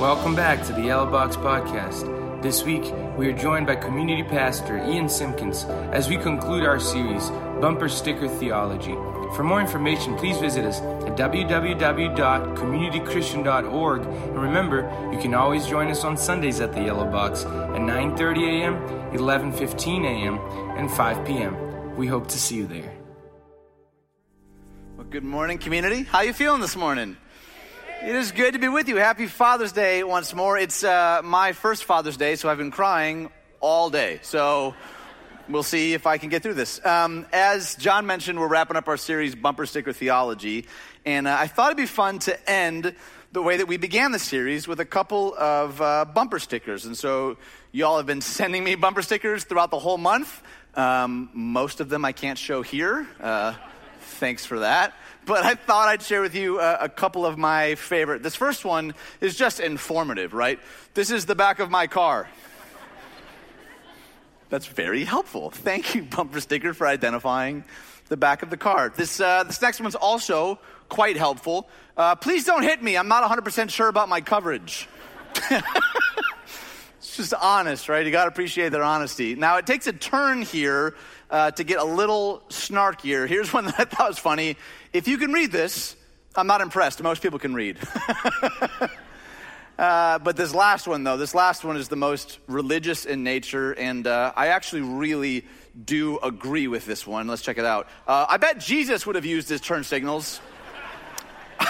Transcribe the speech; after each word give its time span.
Welcome 0.00 0.32
back 0.34 0.64
to 0.64 0.72
the 0.72 0.80
Yellow 0.80 1.04
Box 1.10 1.36
Podcast. 1.36 2.08
This 2.40 2.64
week, 2.64 2.90
we 3.18 3.28
are 3.28 3.36
joined 3.36 3.66
by 3.66 3.76
community 3.76 4.22
pastor 4.22 4.78
Ian 4.78 5.10
Simpkins 5.10 5.64
as 5.92 6.08
we 6.08 6.16
conclude 6.16 6.64
our 6.64 6.80
series, 6.80 7.28
Bumper 7.60 7.90
Sticker 7.90 8.26
Theology. 8.26 8.94
For 9.36 9.44
more 9.44 9.60
information, 9.60 10.16
please 10.16 10.38
visit 10.38 10.64
us 10.64 10.80
at 10.80 11.18
www.communitychristian.org. 11.18 14.06
And 14.06 14.40
remember, 14.40 15.10
you 15.12 15.18
can 15.18 15.34
always 15.34 15.66
join 15.66 15.88
us 15.88 16.02
on 16.02 16.16
Sundays 16.16 16.60
at 16.60 16.72
the 16.72 16.80
Yellow 16.80 17.04
Box 17.04 17.44
at 17.44 17.82
9:30 17.82 18.48
a.m., 18.48 18.76
11:15 19.12 20.06
a.m., 20.06 20.38
and 20.78 20.90
5 20.90 21.26
p.m. 21.26 21.54
We 21.98 22.06
hope 22.06 22.26
to 22.28 22.38
see 22.38 22.56
you 22.56 22.66
there. 22.66 22.94
Well, 24.96 25.06
good 25.10 25.24
morning, 25.24 25.58
community. 25.58 26.04
How 26.04 26.22
you 26.22 26.32
feeling 26.32 26.62
this 26.62 26.74
morning? 26.74 27.18
It 28.02 28.14
is 28.14 28.32
good 28.32 28.54
to 28.54 28.58
be 28.58 28.68
with 28.68 28.88
you. 28.88 28.96
Happy 28.96 29.26
Father's 29.26 29.72
Day 29.72 30.02
once 30.02 30.34
more. 30.34 30.56
It's 30.56 30.82
uh, 30.82 31.20
my 31.22 31.52
first 31.52 31.84
Father's 31.84 32.16
Day, 32.16 32.34
so 32.34 32.48
I've 32.48 32.56
been 32.56 32.70
crying 32.70 33.28
all 33.60 33.90
day. 33.90 34.20
So 34.22 34.74
we'll 35.50 35.62
see 35.62 35.92
if 35.92 36.06
I 36.06 36.16
can 36.16 36.30
get 36.30 36.42
through 36.42 36.54
this. 36.54 36.82
Um, 36.82 37.26
as 37.30 37.74
John 37.74 38.06
mentioned, 38.06 38.40
we're 38.40 38.48
wrapping 38.48 38.78
up 38.78 38.88
our 38.88 38.96
series, 38.96 39.34
Bumper 39.34 39.66
Sticker 39.66 39.92
Theology. 39.92 40.64
And 41.04 41.28
uh, 41.28 41.36
I 41.38 41.46
thought 41.46 41.66
it'd 41.66 41.76
be 41.76 41.84
fun 41.84 42.20
to 42.20 42.50
end 42.50 42.94
the 43.32 43.42
way 43.42 43.58
that 43.58 43.68
we 43.68 43.76
began 43.76 44.12
the 44.12 44.18
series 44.18 44.66
with 44.66 44.80
a 44.80 44.86
couple 44.86 45.34
of 45.34 45.78
uh, 45.82 46.06
bumper 46.06 46.38
stickers. 46.38 46.86
And 46.86 46.96
so 46.96 47.36
y'all 47.70 47.98
have 47.98 48.06
been 48.06 48.22
sending 48.22 48.64
me 48.64 48.76
bumper 48.76 49.02
stickers 49.02 49.44
throughout 49.44 49.70
the 49.70 49.78
whole 49.78 49.98
month. 49.98 50.42
Um, 50.74 51.28
most 51.34 51.80
of 51.80 51.90
them 51.90 52.06
I 52.06 52.12
can't 52.12 52.38
show 52.38 52.62
here. 52.62 53.06
Uh, 53.20 53.52
thanks 54.00 54.46
for 54.46 54.60
that. 54.60 54.94
But 55.30 55.44
I 55.44 55.54
thought 55.54 55.86
I'd 55.86 56.02
share 56.02 56.22
with 56.22 56.34
you 56.34 56.58
a, 56.58 56.78
a, 56.80 56.88
couple 56.88 57.24
of 57.24 57.38
my 57.38 57.76
favorite. 57.76 58.20
This 58.20 58.34
first 58.34 58.64
one 58.64 58.94
is 59.20 59.36
just 59.36 59.60
informative, 59.60 60.34
right? 60.34 60.58
This 60.94 61.12
is 61.12 61.24
the 61.24 61.36
back 61.36 61.60
of 61.60 61.70
my 61.70 61.86
car. 61.86 62.28
That's 64.48 64.66
very 64.66 65.04
helpful. 65.04 65.52
Thank 65.52 65.94
you, 65.94 66.02
bumper 66.02 66.40
sticker, 66.40 66.74
for 66.74 66.84
identifying 66.84 67.62
the 68.08 68.16
back 68.16 68.42
of 68.42 68.50
the 68.50 68.56
car. 68.56 68.88
This, 68.88 69.20
uh, 69.20 69.44
this 69.44 69.62
next 69.62 69.80
one's 69.80 69.94
also 69.94 70.58
quite 70.88 71.16
helpful. 71.16 71.68
Uh, 71.96 72.16
please 72.16 72.44
don't 72.44 72.64
hit 72.64 72.82
me. 72.82 72.96
I'm 72.96 73.06
not 73.06 73.22
100% 73.22 73.70
sure 73.70 73.86
about 73.86 74.08
my 74.08 74.20
coverage. 74.20 74.88
it's 76.98 77.16
just 77.16 77.34
honest, 77.34 77.88
right? 77.88 78.04
You 78.04 78.10
got 78.10 78.24
to 78.24 78.30
appreciate 78.30 78.70
their 78.70 78.82
honesty. 78.82 79.36
Now, 79.36 79.58
it 79.58 79.66
takes 79.68 79.86
a 79.86 79.92
turn 79.92 80.42
here 80.42 80.96
uh, 81.30 81.52
to 81.52 81.62
get 81.62 81.78
a 81.78 81.84
little 81.84 82.42
snarkier. 82.48 83.28
Here's 83.28 83.52
one 83.52 83.66
that 83.66 83.78
I 83.78 83.84
thought 83.84 84.08
was 84.08 84.18
funny. 84.18 84.56
If 84.92 85.06
you 85.06 85.18
can 85.18 85.32
read 85.32 85.52
this, 85.52 85.94
I'm 86.34 86.46
not 86.46 86.60
impressed. 86.60 87.02
Most 87.02 87.22
people 87.22 87.38
can 87.38 87.54
read. 87.54 87.78
Uh, 89.78 90.18
but 90.18 90.36
this 90.36 90.54
last 90.54 90.86
one, 90.86 91.04
though, 91.04 91.16
this 91.16 91.34
last 91.34 91.64
one 91.64 91.78
is 91.78 91.88
the 91.88 91.96
most 91.96 92.38
religious 92.46 93.06
in 93.06 93.24
nature, 93.24 93.72
and 93.72 94.06
uh, 94.06 94.30
I 94.36 94.48
actually 94.48 94.82
really 94.82 95.46
do 95.86 96.18
agree 96.18 96.68
with 96.68 96.84
this 96.84 97.06
one. 97.06 97.26
Let's 97.28 97.40
check 97.40 97.56
it 97.56 97.64
out. 97.64 97.88
Uh, 98.06 98.26
I 98.28 98.36
bet 98.36 98.60
Jesus 98.60 99.06
would 99.06 99.16
have 99.16 99.24
used 99.24 99.48
his 99.48 99.62
turn 99.62 99.82
signals. 99.82 100.38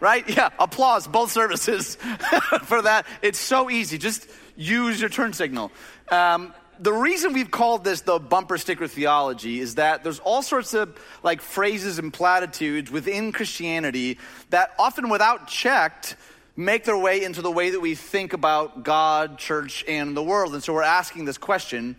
right? 0.00 0.28
Yeah, 0.28 0.50
applause, 0.58 1.08
both 1.08 1.32
services 1.32 1.94
for 2.64 2.82
that. 2.82 3.06
It's 3.22 3.38
so 3.38 3.70
easy. 3.70 3.96
Just 3.96 4.28
use 4.54 5.00
your 5.00 5.08
turn 5.08 5.32
signal. 5.32 5.72
Um, 6.10 6.52
the 6.80 6.92
reason 6.92 7.32
we've 7.32 7.50
called 7.50 7.84
this 7.84 8.02
the 8.02 8.18
bumper 8.18 8.58
sticker 8.58 8.86
theology 8.86 9.60
is 9.60 9.76
that 9.76 10.04
there's 10.04 10.18
all 10.20 10.42
sorts 10.42 10.74
of 10.74 10.98
like 11.22 11.40
phrases 11.40 11.98
and 11.98 12.12
platitudes 12.12 12.90
within 12.90 13.32
Christianity 13.32 14.18
that 14.50 14.74
often 14.78 15.08
without 15.08 15.48
checked 15.48 16.16
make 16.56 16.84
their 16.84 16.98
way 16.98 17.22
into 17.22 17.40
the 17.40 17.50
way 17.50 17.70
that 17.70 17.80
we 17.80 17.94
think 17.94 18.32
about 18.32 18.82
God, 18.82 19.38
church, 19.38 19.84
and 19.86 20.16
the 20.16 20.22
world. 20.22 20.54
And 20.54 20.62
so 20.62 20.74
we're 20.74 20.82
asking 20.82 21.24
this 21.24 21.38
question 21.38 21.96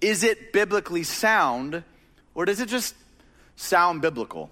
is 0.00 0.24
it 0.24 0.52
biblically 0.52 1.04
sound, 1.04 1.84
or 2.34 2.44
does 2.44 2.60
it 2.60 2.68
just 2.68 2.96
sound 3.54 4.02
biblical? 4.02 4.50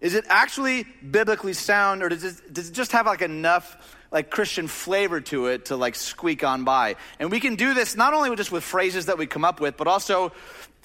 Is 0.00 0.14
it 0.14 0.24
actually 0.28 0.84
biblically 1.10 1.52
sound, 1.52 2.02
or 2.02 2.08
does 2.08 2.24
it, 2.24 2.52
does 2.52 2.68
it 2.68 2.72
just 2.72 2.92
have 2.92 3.06
like 3.06 3.22
enough 3.22 3.96
like 4.10 4.30
Christian 4.30 4.68
flavor 4.68 5.20
to 5.20 5.46
it 5.46 5.66
to 5.66 5.76
like 5.76 5.94
squeak 5.94 6.44
on 6.44 6.64
by? 6.64 6.96
And 7.18 7.30
we 7.30 7.40
can 7.40 7.56
do 7.56 7.74
this 7.74 7.96
not 7.96 8.14
only 8.14 8.34
just 8.36 8.52
with 8.52 8.64
phrases 8.64 9.06
that 9.06 9.18
we 9.18 9.26
come 9.26 9.44
up 9.44 9.60
with, 9.60 9.76
but 9.76 9.86
also 9.86 10.32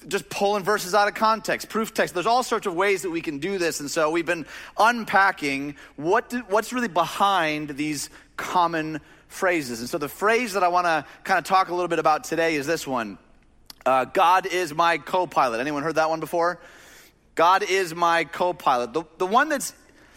just 0.08 0.28
pulling 0.28 0.62
verses 0.62 0.94
out 0.94 1.08
of 1.08 1.14
context, 1.14 1.68
proof 1.68 1.94
text. 1.94 2.14
There's 2.14 2.26
all 2.26 2.42
sorts 2.42 2.66
of 2.66 2.74
ways 2.74 3.02
that 3.02 3.10
we 3.10 3.20
can 3.20 3.38
do 3.38 3.58
this. 3.58 3.80
And 3.80 3.90
so 3.90 4.10
we've 4.10 4.26
been 4.26 4.46
unpacking 4.78 5.76
what 5.96 6.28
do, 6.30 6.40
what's 6.48 6.72
really 6.72 6.88
behind 6.88 7.70
these 7.70 8.10
common 8.36 9.00
phrases. 9.28 9.80
And 9.80 9.88
so 9.88 9.98
the 9.98 10.08
phrase 10.08 10.52
that 10.52 10.62
I 10.62 10.68
want 10.68 10.86
to 10.86 11.04
kind 11.24 11.38
of 11.38 11.44
talk 11.44 11.68
a 11.68 11.74
little 11.74 11.88
bit 11.88 11.98
about 11.98 12.24
today 12.24 12.54
is 12.56 12.66
this 12.66 12.86
one 12.86 13.18
uh, 13.86 14.06
God 14.06 14.46
is 14.46 14.74
my 14.74 14.98
co 14.98 15.26
pilot. 15.26 15.60
Anyone 15.60 15.82
heard 15.82 15.96
that 15.96 16.08
one 16.08 16.20
before? 16.20 16.58
God 17.34 17.62
is 17.62 17.94
my 17.94 18.24
co 18.24 18.52
pilot. 18.54 18.92
The, 18.92 19.04
the 19.18 19.26
one 19.26 19.48
that's, 19.48 19.74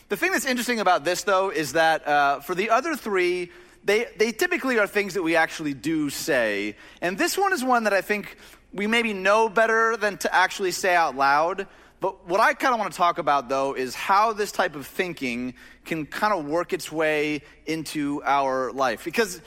the 0.09 0.17
thing 0.17 0.31
that's 0.31 0.45
interesting 0.45 0.79
about 0.79 1.03
this, 1.03 1.23
though, 1.23 1.49
is 1.49 1.73
that 1.73 2.07
uh, 2.07 2.39
for 2.39 2.55
the 2.55 2.69
other 2.69 2.95
three, 2.95 3.51
they, 3.83 4.07
they 4.17 4.31
typically 4.31 4.79
are 4.79 4.87
things 4.87 5.13
that 5.15 5.23
we 5.23 5.35
actually 5.35 5.73
do 5.73 6.09
say. 6.09 6.75
And 7.01 7.17
this 7.17 7.37
one 7.37 7.53
is 7.53 7.63
one 7.63 7.83
that 7.85 7.93
I 7.93 8.01
think 8.01 8.37
we 8.73 8.87
maybe 8.87 9.13
know 9.13 9.49
better 9.49 9.97
than 9.97 10.17
to 10.19 10.33
actually 10.33 10.71
say 10.71 10.95
out 10.95 11.15
loud. 11.15 11.67
But 11.99 12.27
what 12.27 12.39
I 12.39 12.53
kind 12.53 12.73
of 12.73 12.79
want 12.79 12.91
to 12.91 12.97
talk 12.97 13.17
about, 13.17 13.49
though, 13.49 13.73
is 13.73 13.95
how 13.95 14.33
this 14.33 14.51
type 14.51 14.75
of 14.75 14.85
thinking 14.85 15.55
can 15.83 16.05
kind 16.05 16.33
of 16.33 16.45
work 16.45 16.73
its 16.73 16.91
way 16.91 17.41
into 17.65 18.21
our 18.23 18.71
life. 18.71 19.03
Because 19.03 19.41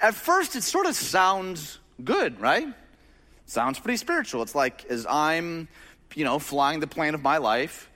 at 0.00 0.14
first, 0.14 0.54
it 0.54 0.62
sort 0.62 0.86
of 0.86 0.94
sounds 0.94 1.78
good, 2.02 2.40
right? 2.40 2.68
Sounds 3.46 3.78
pretty 3.78 3.96
spiritual. 3.96 4.42
It's 4.42 4.54
like 4.54 4.84
as 4.86 5.06
I'm, 5.08 5.68
you 6.14 6.24
know, 6.24 6.38
flying 6.38 6.80
the 6.80 6.86
plane 6.86 7.14
of 7.14 7.22
my 7.22 7.38
life, 7.38 7.90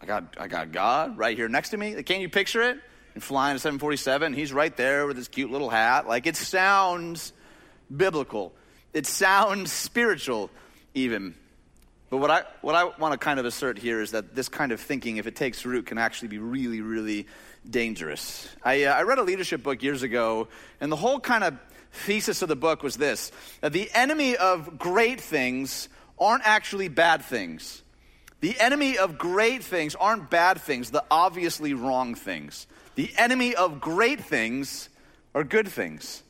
I 0.00 0.06
got, 0.06 0.36
I 0.38 0.48
got 0.48 0.72
God 0.72 1.18
right 1.18 1.36
here 1.36 1.48
next 1.48 1.70
to 1.70 1.76
me. 1.76 2.02
Can 2.02 2.20
you 2.20 2.28
picture 2.28 2.62
it? 2.62 2.78
And 3.14 3.22
flying 3.22 3.56
a 3.56 3.58
747, 3.58 4.32
he's 4.34 4.52
right 4.52 4.74
there 4.76 5.06
with 5.06 5.16
his 5.16 5.28
cute 5.28 5.50
little 5.50 5.68
hat. 5.68 6.06
Like 6.06 6.26
it 6.26 6.36
sounds 6.36 7.32
biblical. 7.94 8.52
It 8.92 9.06
sounds 9.06 9.72
spiritual, 9.72 10.50
even. 10.94 11.34
But 12.08 12.16
what 12.16 12.30
I, 12.30 12.42
what 12.60 12.74
I 12.74 12.84
want 12.84 13.12
to 13.12 13.18
kind 13.18 13.38
of 13.38 13.46
assert 13.46 13.78
here 13.78 14.00
is 14.00 14.12
that 14.12 14.34
this 14.34 14.48
kind 14.48 14.72
of 14.72 14.80
thinking, 14.80 15.18
if 15.18 15.26
it 15.26 15.36
takes 15.36 15.64
root, 15.64 15.86
can 15.86 15.98
actually 15.98 16.28
be 16.28 16.38
really, 16.38 16.80
really 16.80 17.26
dangerous. 17.68 18.48
I, 18.64 18.84
uh, 18.84 18.94
I 18.94 19.02
read 19.02 19.18
a 19.18 19.22
leadership 19.22 19.62
book 19.62 19.82
years 19.82 20.02
ago, 20.02 20.48
and 20.80 20.90
the 20.90 20.96
whole 20.96 21.20
kind 21.20 21.44
of 21.44 21.58
thesis 21.92 22.42
of 22.42 22.48
the 22.48 22.56
book 22.56 22.82
was 22.82 22.96
this 22.96 23.32
that 23.60 23.72
the 23.72 23.90
enemy 23.92 24.36
of 24.36 24.78
great 24.78 25.20
things 25.20 25.88
aren't 26.18 26.46
actually 26.46 26.88
bad 26.88 27.22
things. 27.22 27.82
The 28.40 28.58
enemy 28.58 28.96
of 28.96 29.18
great 29.18 29.62
things 29.62 29.94
aren't 29.94 30.30
bad 30.30 30.60
things, 30.60 30.90
the 30.90 31.04
obviously 31.10 31.74
wrong 31.74 32.14
things. 32.14 32.66
The 32.94 33.12
enemy 33.16 33.54
of 33.54 33.80
great 33.80 34.24
things 34.24 34.88
are 35.34 35.44
good 35.44 35.68
things. 35.68 36.22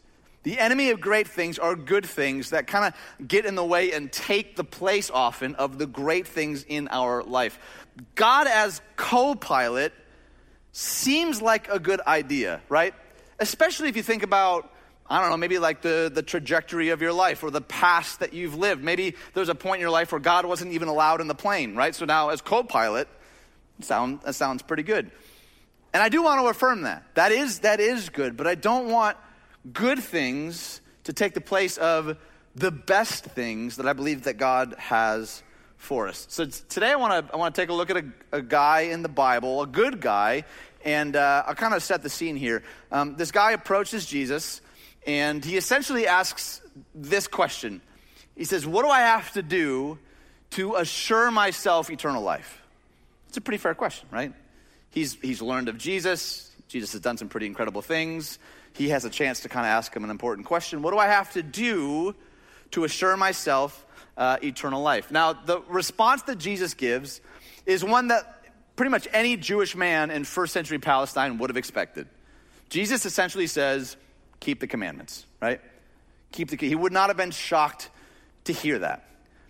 The 0.42 0.58
enemy 0.58 0.90
of 0.90 1.00
great 1.00 1.28
things 1.28 1.58
are 1.58 1.76
good 1.76 2.06
things 2.06 2.50
that 2.50 2.66
kind 2.66 2.94
of 2.94 3.28
get 3.28 3.44
in 3.44 3.54
the 3.54 3.64
way 3.64 3.92
and 3.92 4.10
take 4.10 4.56
the 4.56 4.64
place 4.64 5.10
often 5.10 5.54
of 5.56 5.78
the 5.78 5.86
great 5.86 6.26
things 6.26 6.64
in 6.66 6.88
our 6.88 7.22
life. 7.22 7.58
God 8.14 8.46
as 8.46 8.80
co 8.96 9.34
pilot 9.34 9.92
seems 10.72 11.42
like 11.42 11.68
a 11.68 11.78
good 11.78 12.00
idea, 12.06 12.60
right? 12.68 12.94
Especially 13.38 13.88
if 13.88 13.96
you 13.96 14.02
think 14.02 14.22
about, 14.22 14.72
I 15.10 15.20
don't 15.20 15.30
know, 15.30 15.36
maybe 15.36 15.58
like 15.58 15.82
the, 15.82 16.10
the 16.14 16.22
trajectory 16.22 16.90
of 16.90 17.02
your 17.02 17.12
life 17.12 17.42
or 17.42 17.50
the 17.50 17.60
past 17.60 18.20
that 18.20 18.32
you've 18.32 18.54
lived. 18.54 18.82
Maybe 18.82 19.16
there's 19.34 19.48
a 19.48 19.56
point 19.56 19.76
in 19.76 19.80
your 19.80 19.90
life 19.90 20.12
where 20.12 20.20
God 20.20 20.46
wasn't 20.46 20.72
even 20.72 20.86
allowed 20.86 21.20
in 21.20 21.26
the 21.26 21.34
plane, 21.34 21.74
right? 21.74 21.94
So 21.94 22.04
now 22.04 22.28
as 22.28 22.40
co 22.40 22.62
pilot, 22.62 23.08
sound, 23.80 24.20
that 24.22 24.34
sounds 24.34 24.62
pretty 24.62 24.84
good. 24.84 25.10
And 25.92 26.00
I 26.00 26.08
do 26.08 26.22
want 26.22 26.40
to 26.40 26.46
affirm 26.46 26.82
that. 26.82 27.04
That 27.14 27.32
is, 27.32 27.60
that 27.60 27.80
is 27.80 28.08
good, 28.08 28.36
but 28.36 28.46
I 28.46 28.54
don't 28.54 28.88
want 28.88 29.16
good 29.72 29.98
things 29.98 30.80
to 31.04 31.12
take 31.12 31.34
the 31.34 31.40
place 31.40 31.76
of 31.76 32.16
the 32.54 32.70
best 32.70 33.24
things 33.24 33.76
that 33.76 33.88
I 33.88 33.92
believe 33.92 34.24
that 34.24 34.34
God 34.34 34.76
has 34.78 35.42
for 35.76 36.06
us. 36.06 36.26
So 36.28 36.44
today 36.44 36.92
I 36.92 36.96
want 36.96 37.26
to 37.26 37.34
I 37.34 37.36
want 37.36 37.54
to 37.54 37.60
take 37.60 37.70
a 37.70 37.72
look 37.72 37.90
at 37.90 37.96
a, 37.96 38.04
a, 38.32 38.42
guy 38.42 38.82
in 38.82 39.02
the 39.02 39.08
Bible, 39.08 39.62
a 39.62 39.66
good 39.66 40.00
guy, 40.00 40.44
and 40.84 41.16
uh, 41.16 41.44
I'll 41.46 41.54
kind 41.54 41.74
of 41.74 41.82
set 41.82 42.02
the 42.02 42.10
scene 42.10 42.36
here. 42.36 42.62
Um, 42.92 43.16
this 43.16 43.32
guy 43.32 43.52
approaches 43.52 44.04
Jesus, 44.04 44.60
and 45.06 45.44
he 45.44 45.56
essentially 45.56 46.06
asks 46.06 46.60
this 46.94 47.26
question. 47.26 47.80
He 48.36 48.44
says, 48.44 48.66
"What 48.66 48.84
do 48.84 48.88
I 48.88 49.00
have 49.00 49.32
to 49.32 49.42
do 49.42 49.98
to 50.50 50.76
assure 50.76 51.30
myself 51.30 51.90
eternal 51.90 52.22
life?" 52.22 52.62
It's 53.28 53.36
a 53.36 53.40
pretty 53.40 53.58
fair 53.58 53.74
question, 53.74 54.08
right? 54.10 54.32
He's 54.90 55.14
he's 55.14 55.42
learned 55.42 55.68
of 55.68 55.78
Jesus. 55.78 56.50
Jesus 56.68 56.92
has 56.92 57.00
done 57.00 57.16
some 57.16 57.28
pretty 57.28 57.46
incredible 57.46 57.82
things 57.82 58.38
he 58.72 58.90
has 58.90 59.04
a 59.04 59.10
chance 59.10 59.40
to 59.40 59.48
kind 59.48 59.66
of 59.66 59.70
ask 59.70 59.94
him 59.94 60.04
an 60.04 60.10
important 60.10 60.46
question 60.46 60.82
What 60.82 60.92
do 60.92 60.98
I 60.98 61.06
have 61.06 61.32
to 61.32 61.42
do 61.42 62.14
to 62.72 62.84
assure 62.84 63.16
myself 63.16 63.86
uh, 64.16 64.38
eternal 64.42 64.82
life? 64.82 65.10
Now, 65.10 65.32
the 65.32 65.60
response 65.68 66.22
that 66.22 66.38
Jesus 66.38 66.74
gives 66.74 67.20
is 67.66 67.84
one 67.84 68.08
that 68.08 68.44
pretty 68.76 68.90
much 68.90 69.08
any 69.12 69.36
Jewish 69.36 69.76
man 69.76 70.10
in 70.10 70.24
first 70.24 70.52
century 70.52 70.78
Palestine 70.78 71.38
would 71.38 71.50
have 71.50 71.56
expected. 71.56 72.08
Jesus 72.68 73.04
essentially 73.04 73.46
says, 73.46 73.96
keep 74.40 74.60
the 74.60 74.66
commandments, 74.66 75.26
right? 75.40 75.60
Keep 76.32 76.50
the 76.50 76.56
he 76.56 76.74
would 76.74 76.92
not 76.92 77.08
have 77.08 77.16
been 77.16 77.30
shocked 77.30 77.90
to 78.44 78.52
hear 78.52 78.78
that. 78.80 79.04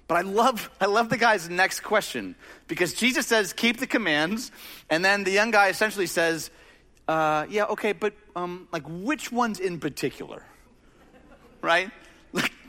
But 0.09 0.17
I 0.17 0.23
love 0.23 0.71
I 0.81 0.87
love 0.87 1.09
the 1.09 1.17
guy's 1.17 1.49
next 1.49 1.81
question 1.81 2.35
because 2.67 2.95
Jesus 2.95 3.27
says, 3.27 3.53
keep 3.53 3.79
the 3.79 3.87
commands, 3.87 4.51
and 4.89 5.05
then 5.05 5.25
the 5.25 5.31
young 5.31 5.51
guy 5.51 5.69
essentially 5.69 6.07
says, 6.07 6.51
uh, 7.07 7.47
yeah, 7.49 7.65
okay, 7.65 7.93
but 7.93 8.15
um, 8.37 8.69
like 8.73 8.85
which 8.87 9.33
ones 9.33 9.61
in 9.61 9.81
particular? 9.81 10.43
Right? 11.63 11.91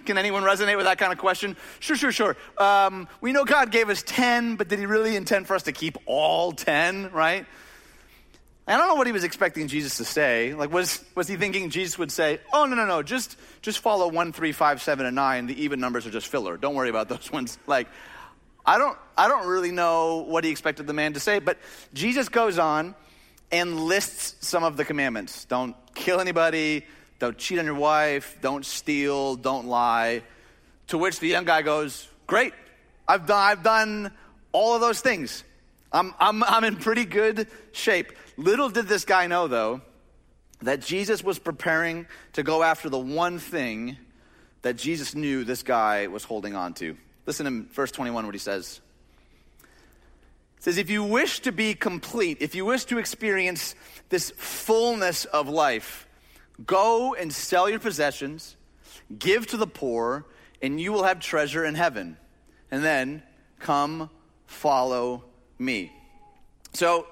Can 0.06 0.18
anyone 0.18 0.44
resonate 0.44 0.78
with 0.78 0.86
that 0.86 0.98
kind 0.98 1.14
of 1.14 1.20
question? 1.20 1.56
Sure, 1.80 1.96
sure, 1.96 2.12
sure. 2.12 2.38
Um, 2.58 3.08
we 3.22 3.32
know 3.32 3.46
God 3.46 3.72
gave 3.72 3.90
us 3.90 4.04
10, 4.06 4.56
but 4.56 4.68
did 4.68 4.80
he 4.80 4.86
really 4.86 5.16
intend 5.16 5.48
for 5.48 5.56
us 5.56 5.64
to 5.64 5.72
keep 5.72 5.98
all 6.06 6.52
10, 6.52 7.12
right? 7.12 7.46
I 8.68 8.78
don't 8.78 8.88
know 8.88 8.96
what 8.96 9.08
he 9.08 9.14
was 9.14 9.24
expecting 9.24 9.68
Jesus 9.68 9.98
to 9.98 10.06
say. 10.06 10.54
Like, 10.54 10.72
was, 10.72 11.04
was 11.16 11.28
he 11.28 11.36
thinking 11.36 11.70
Jesus 11.70 11.98
would 11.98 12.12
say, 12.12 12.40
oh, 12.54 12.66
no, 12.66 12.76
no, 12.76 12.86
no, 12.86 13.02
just, 13.02 13.38
just 13.62 13.80
follow 13.80 14.08
1, 14.08 14.34
3, 14.34 14.52
5, 14.52 14.82
7, 14.82 15.06
and 15.06 15.16
9. 15.16 15.48
The 15.48 15.64
even 15.64 15.80
numbers 15.80 16.06
are 16.06 16.12
just 16.12 16.28
filler. 16.28 16.58
Don't 16.58 16.76
worry 16.76 16.90
about 16.90 17.10
those 17.10 17.32
ones. 17.32 17.58
Like, 17.66 17.88
I 18.66 18.78
don't, 18.78 18.98
I 19.18 19.28
don't 19.28 19.48
really 19.48 19.72
know 19.72 20.18
what 20.28 20.44
he 20.44 20.52
expected 20.52 20.86
the 20.88 20.94
man 20.94 21.14
to 21.14 21.20
say, 21.20 21.40
but 21.40 21.58
Jesus 21.94 22.30
goes 22.30 22.60
on 22.60 22.96
and 23.52 23.80
lists 23.80 24.48
some 24.48 24.64
of 24.64 24.78
the 24.78 24.86
commandments. 24.86 25.46
Don't 25.46 25.76
kill 25.96 26.20
anybody, 26.20 26.86
don't 27.20 27.38
cheat 27.38 27.60
on 27.60 27.66
your 27.66 27.76
wife, 27.76 28.38
don't 28.42 28.66
steal, 28.66 29.36
don't 29.36 29.68
lie. 29.68 30.22
To 30.88 30.98
which 30.98 31.20
the 31.20 31.28
young 31.28 31.46
guy 31.46 31.62
goes, 31.64 32.08
Great, 32.28 32.54
I've 33.08 33.26
done, 33.26 33.40
I've 33.40 33.64
done 33.64 34.12
all 34.52 34.76
of 34.76 34.82
those 34.82 35.02
things. 35.02 35.44
I'm, 35.92 36.14
I'm, 36.20 36.44
I'm 36.44 36.64
in 36.64 36.78
pretty 36.78 37.04
good 37.04 37.48
shape. 37.74 38.14
Little 38.38 38.70
did 38.70 38.88
this 38.88 39.06
guy 39.06 39.28
know, 39.28 39.48
though, 39.48 39.82
that 40.62 40.82
Jesus 40.82 41.24
was 41.24 41.40
preparing 41.40 42.06
to 42.34 42.44
go 42.44 42.64
after 42.64 42.90
the 42.90 43.00
one 43.00 43.40
thing 43.40 43.98
that 44.62 44.78
Jesus 44.78 45.16
knew 45.16 45.44
this 45.44 45.64
guy 45.64 46.08
was 46.08 46.24
holding 46.24 46.56
on 46.56 46.74
to. 46.76 46.96
Listen 47.26 47.46
to 47.46 47.74
verse 47.74 47.92
21 47.92 48.26
what 48.26 48.36
he 48.36 48.40
says. 48.40 48.80
It 50.58 50.64
says, 50.64 50.78
If 50.78 50.90
you 50.90 51.04
wish 51.04 51.40
to 51.42 51.52
be 51.52 51.74
complete, 51.74 52.38
if 52.42 52.54
you 52.56 52.66
wish 52.66 52.86
to 52.86 53.00
experience 53.00 53.76
this 54.10 54.32
fullness 54.38 55.26
of 55.26 55.50
life, 55.50 56.08
go 56.66 57.16
and 57.16 57.34
sell 57.34 57.70
your 57.70 57.80
possessions, 57.80 58.56
give 59.18 59.48
to 59.48 59.58
the 59.58 59.68
poor, 59.68 60.26
and 60.62 60.80
you 60.80 60.92
will 60.92 61.04
have 61.04 61.20
treasure 61.20 61.66
in 61.66 61.76
heaven. 61.76 62.18
And 62.70 62.84
then 62.84 63.24
come 63.60 64.10
follow 64.46 65.24
me. 65.58 65.92
So, 66.74 67.08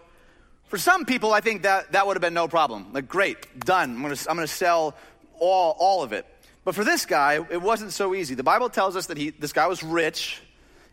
for 0.70 0.78
some 0.78 1.06
people, 1.06 1.34
I 1.34 1.42
think 1.42 1.64
that, 1.64 1.92
that 1.92 2.08
would 2.08 2.16
have 2.16 2.22
been 2.22 2.34
no 2.34 2.48
problem. 2.48 2.94
Like, 2.94 3.08
great, 3.08 3.60
done. 3.60 3.96
I'm 3.96 4.02
going 4.02 4.16
to 4.16 4.30
I'm 4.30 4.36
going 4.36 4.48
to 4.48 4.54
sell 4.54 4.96
all, 5.40 5.76
all 5.80 6.04
of 6.04 6.14
it. 6.14 6.26
But 6.64 6.76
for 6.76 6.84
this 6.84 7.06
guy, 7.06 7.40
it 7.50 7.62
wasn't 7.62 7.92
so 7.92 8.14
easy. 8.14 8.36
The 8.36 8.44
Bible 8.44 8.70
tells 8.70 8.96
us 8.96 9.08
that 9.08 9.18
he, 9.18 9.32
this 9.32 9.52
guy 9.52 9.68
was 9.68 9.84
rich 9.84 10.42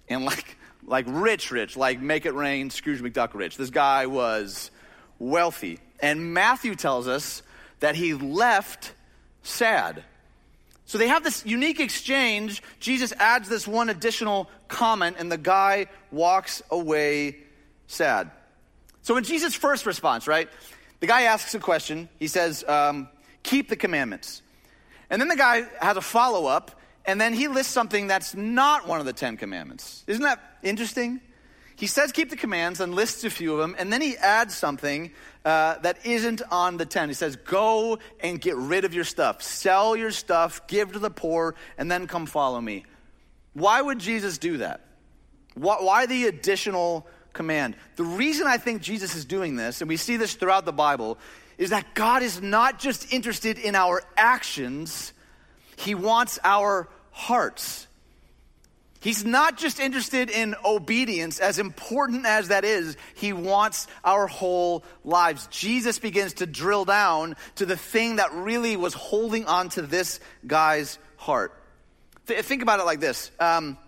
and 0.08 0.24
like, 0.24 0.56
like 0.84 1.04
rich, 1.08 1.50
rich, 1.50 1.76
like 1.76 2.00
make 2.00 2.24
it 2.24 2.32
rain, 2.32 2.70
Scrooge 2.70 3.02
McDuck 3.02 3.34
rich. 3.34 3.56
This 3.56 3.70
guy 3.70 4.06
was 4.06 4.70
wealthy. 5.18 5.78
And 6.00 6.32
Matthew 6.32 6.74
tells 6.74 7.08
us 7.08 7.42
that 7.80 7.96
he 7.96 8.14
left 8.14 8.94
sad. 9.42 10.02
So 10.86 10.98
they 10.98 11.08
have 11.08 11.24
this 11.24 11.44
unique 11.44 11.80
exchange. 11.80 12.62
Jesus 12.80 13.12
adds 13.18 13.48
this 13.48 13.66
one 13.66 13.90
additional 13.90 14.48
comment, 14.68 15.16
and 15.18 15.30
the 15.30 15.38
guy 15.38 15.86
walks 16.10 16.62
away 16.70 17.38
sad. 17.88 18.30
So 19.06 19.16
in 19.16 19.22
Jesus' 19.22 19.54
first 19.54 19.86
response, 19.86 20.26
right, 20.26 20.48
the 20.98 21.06
guy 21.06 21.22
asks 21.22 21.54
a 21.54 21.60
question. 21.60 22.08
He 22.18 22.26
says, 22.26 22.64
um, 22.66 23.08
Keep 23.44 23.68
the 23.68 23.76
commandments. 23.76 24.42
And 25.08 25.22
then 25.22 25.28
the 25.28 25.36
guy 25.36 25.62
has 25.80 25.96
a 25.96 26.00
follow 26.00 26.46
up, 26.46 26.72
and 27.04 27.20
then 27.20 27.32
he 27.32 27.46
lists 27.46 27.72
something 27.72 28.08
that's 28.08 28.34
not 28.34 28.88
one 28.88 28.98
of 28.98 29.06
the 29.06 29.12
Ten 29.12 29.36
Commandments. 29.36 30.02
Isn't 30.08 30.24
that 30.24 30.40
interesting? 30.64 31.20
He 31.76 31.86
says, 31.86 32.10
Keep 32.10 32.30
the 32.30 32.36
commands, 32.36 32.80
and 32.80 32.96
lists 32.96 33.22
a 33.22 33.30
few 33.30 33.52
of 33.52 33.60
them, 33.60 33.76
and 33.78 33.92
then 33.92 34.00
he 34.00 34.16
adds 34.16 34.56
something 34.56 35.12
uh, 35.44 35.78
that 35.82 36.04
isn't 36.04 36.42
on 36.50 36.76
the 36.76 36.84
ten. 36.84 37.08
He 37.08 37.14
says, 37.14 37.36
Go 37.36 38.00
and 38.18 38.40
get 38.40 38.56
rid 38.56 38.84
of 38.84 38.92
your 38.92 39.04
stuff, 39.04 39.40
sell 39.40 39.94
your 39.94 40.10
stuff, 40.10 40.66
give 40.66 40.94
to 40.94 40.98
the 40.98 41.10
poor, 41.10 41.54
and 41.78 41.88
then 41.88 42.08
come 42.08 42.26
follow 42.26 42.60
me. 42.60 42.84
Why 43.54 43.80
would 43.80 44.00
Jesus 44.00 44.36
do 44.36 44.56
that? 44.56 44.80
Why 45.54 46.06
the 46.06 46.26
additional 46.26 47.06
command. 47.36 47.76
The 47.94 48.04
reason 48.04 48.46
I 48.46 48.58
think 48.58 48.82
Jesus 48.82 49.14
is 49.14 49.24
doing 49.24 49.54
this, 49.54 49.80
and 49.80 49.88
we 49.88 49.96
see 49.96 50.16
this 50.16 50.34
throughout 50.34 50.64
the 50.64 50.72
Bible, 50.72 51.18
is 51.58 51.70
that 51.70 51.94
God 51.94 52.22
is 52.22 52.42
not 52.42 52.78
just 52.80 53.12
interested 53.12 53.58
in 53.58 53.74
our 53.76 54.02
actions, 54.16 55.12
He 55.76 55.94
wants 55.94 56.38
our 56.42 56.88
hearts. 57.12 57.86
He's 59.00 59.24
not 59.24 59.56
just 59.56 59.78
interested 59.78 60.30
in 60.30 60.56
obedience, 60.64 61.38
as 61.38 61.60
important 61.60 62.26
as 62.26 62.48
that 62.48 62.64
is, 62.64 62.96
he 63.14 63.32
wants 63.32 63.86
our 64.04 64.26
whole 64.26 64.82
lives. 65.04 65.46
Jesus 65.46 66.00
begins 66.00 66.34
to 66.34 66.46
drill 66.46 66.84
down 66.84 67.36
to 67.54 67.66
the 67.66 67.76
thing 67.76 68.16
that 68.16 68.32
really 68.32 68.76
was 68.76 68.94
holding 68.94 69.44
on 69.46 69.68
to 69.70 69.82
this 69.82 70.18
guy's 70.44 70.98
heart. 71.18 71.52
Th- 72.26 72.44
think 72.44 72.62
about 72.62 72.80
it 72.80 72.86
like 72.86 72.98
this. 72.98 73.30
Um, 73.38 73.78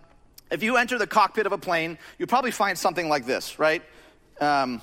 if 0.51 0.63
you 0.63 0.77
enter 0.77 0.97
the 0.97 1.07
cockpit 1.07 1.45
of 1.45 1.51
a 1.51 1.57
plane, 1.57 1.97
you'll 2.17 2.27
probably 2.27 2.51
find 2.51 2.77
something 2.77 3.07
like 3.07 3.25
this, 3.25 3.59
right? 3.59 3.83
Um, 4.41 4.81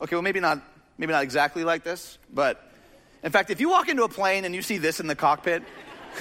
okay, 0.00 0.16
well, 0.16 0.22
maybe 0.22 0.40
not, 0.40 0.60
maybe 0.96 1.12
not 1.12 1.22
exactly 1.22 1.64
like 1.64 1.84
this, 1.84 2.18
but 2.32 2.68
in 3.22 3.32
fact, 3.32 3.50
if 3.50 3.60
you 3.60 3.68
walk 3.70 3.88
into 3.88 4.04
a 4.04 4.08
plane 4.08 4.44
and 4.44 4.54
you 4.54 4.62
see 4.62 4.78
this 4.78 5.00
in 5.00 5.06
the 5.06 5.14
cockpit, 5.14 5.62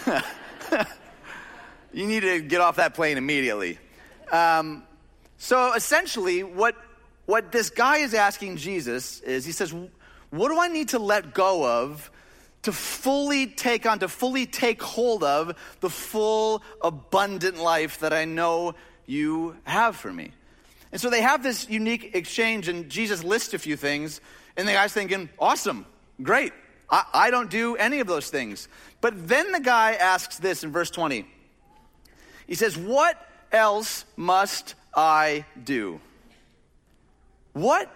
you 1.94 2.08
need 2.08 2.22
to 2.22 2.42
get 2.42 2.62
off 2.62 2.78
that 2.78 2.94
plane 2.94 3.18
immediately. 3.18 3.80
Um, 4.32 4.84
so 5.38 5.74
essentially, 5.74 6.44
what, 6.44 6.76
what 7.26 7.52
this 7.52 7.70
guy 7.70 7.98
is 7.98 8.14
asking 8.14 8.58
Jesus 8.58 9.20
is 9.22 9.46
he 9.46 9.52
says, 9.52 9.74
What 10.32 10.50
do 10.50 10.60
I 10.60 10.68
need 10.68 10.90
to 10.90 11.00
let 11.00 11.34
go 11.34 11.66
of 11.66 12.12
to 12.68 12.74
fully 12.74 13.48
take 13.48 13.86
on, 13.86 14.00
to 14.00 14.10
fully 14.10 14.46
take 14.46 14.84
hold 14.84 15.24
of 15.24 15.56
the 15.80 15.90
full, 15.90 16.62
abundant 16.82 17.56
life 17.58 18.02
that 18.02 18.12
I 18.12 18.26
know 18.26 18.76
you 19.06 19.56
have 19.64 19.96
for 19.96 20.12
me. 20.12 20.34
And 20.92 21.00
so 21.00 21.10
they 21.10 21.22
have 21.22 21.42
this 21.42 21.70
unique 21.70 22.14
exchange, 22.14 22.68
and 22.68 22.90
Jesus 22.90 23.24
lists 23.24 23.54
a 23.54 23.58
few 23.58 23.78
things, 23.78 24.20
and 24.58 24.68
the 24.68 24.74
guy's 24.74 24.92
thinking, 24.92 25.30
awesome, 25.40 25.86
great. 26.22 26.52
I, 26.90 27.06
I 27.14 27.32
don't 27.32 27.50
do 27.50 27.78
any 27.78 28.02
of 28.02 28.08
those 28.08 28.30
things. 28.30 28.68
But 29.00 29.30
then 29.30 29.54
the 29.54 29.62
guy 29.62 29.94
asks 29.94 30.38
this 30.38 30.66
in 30.66 30.74
verse 30.74 30.90
20. 30.90 31.26
He 32.48 32.56
says, 32.56 32.78
What 32.78 33.16
else 33.50 34.04
must 34.18 34.76
I 34.94 35.46
do? 35.64 36.02
What 37.54 37.90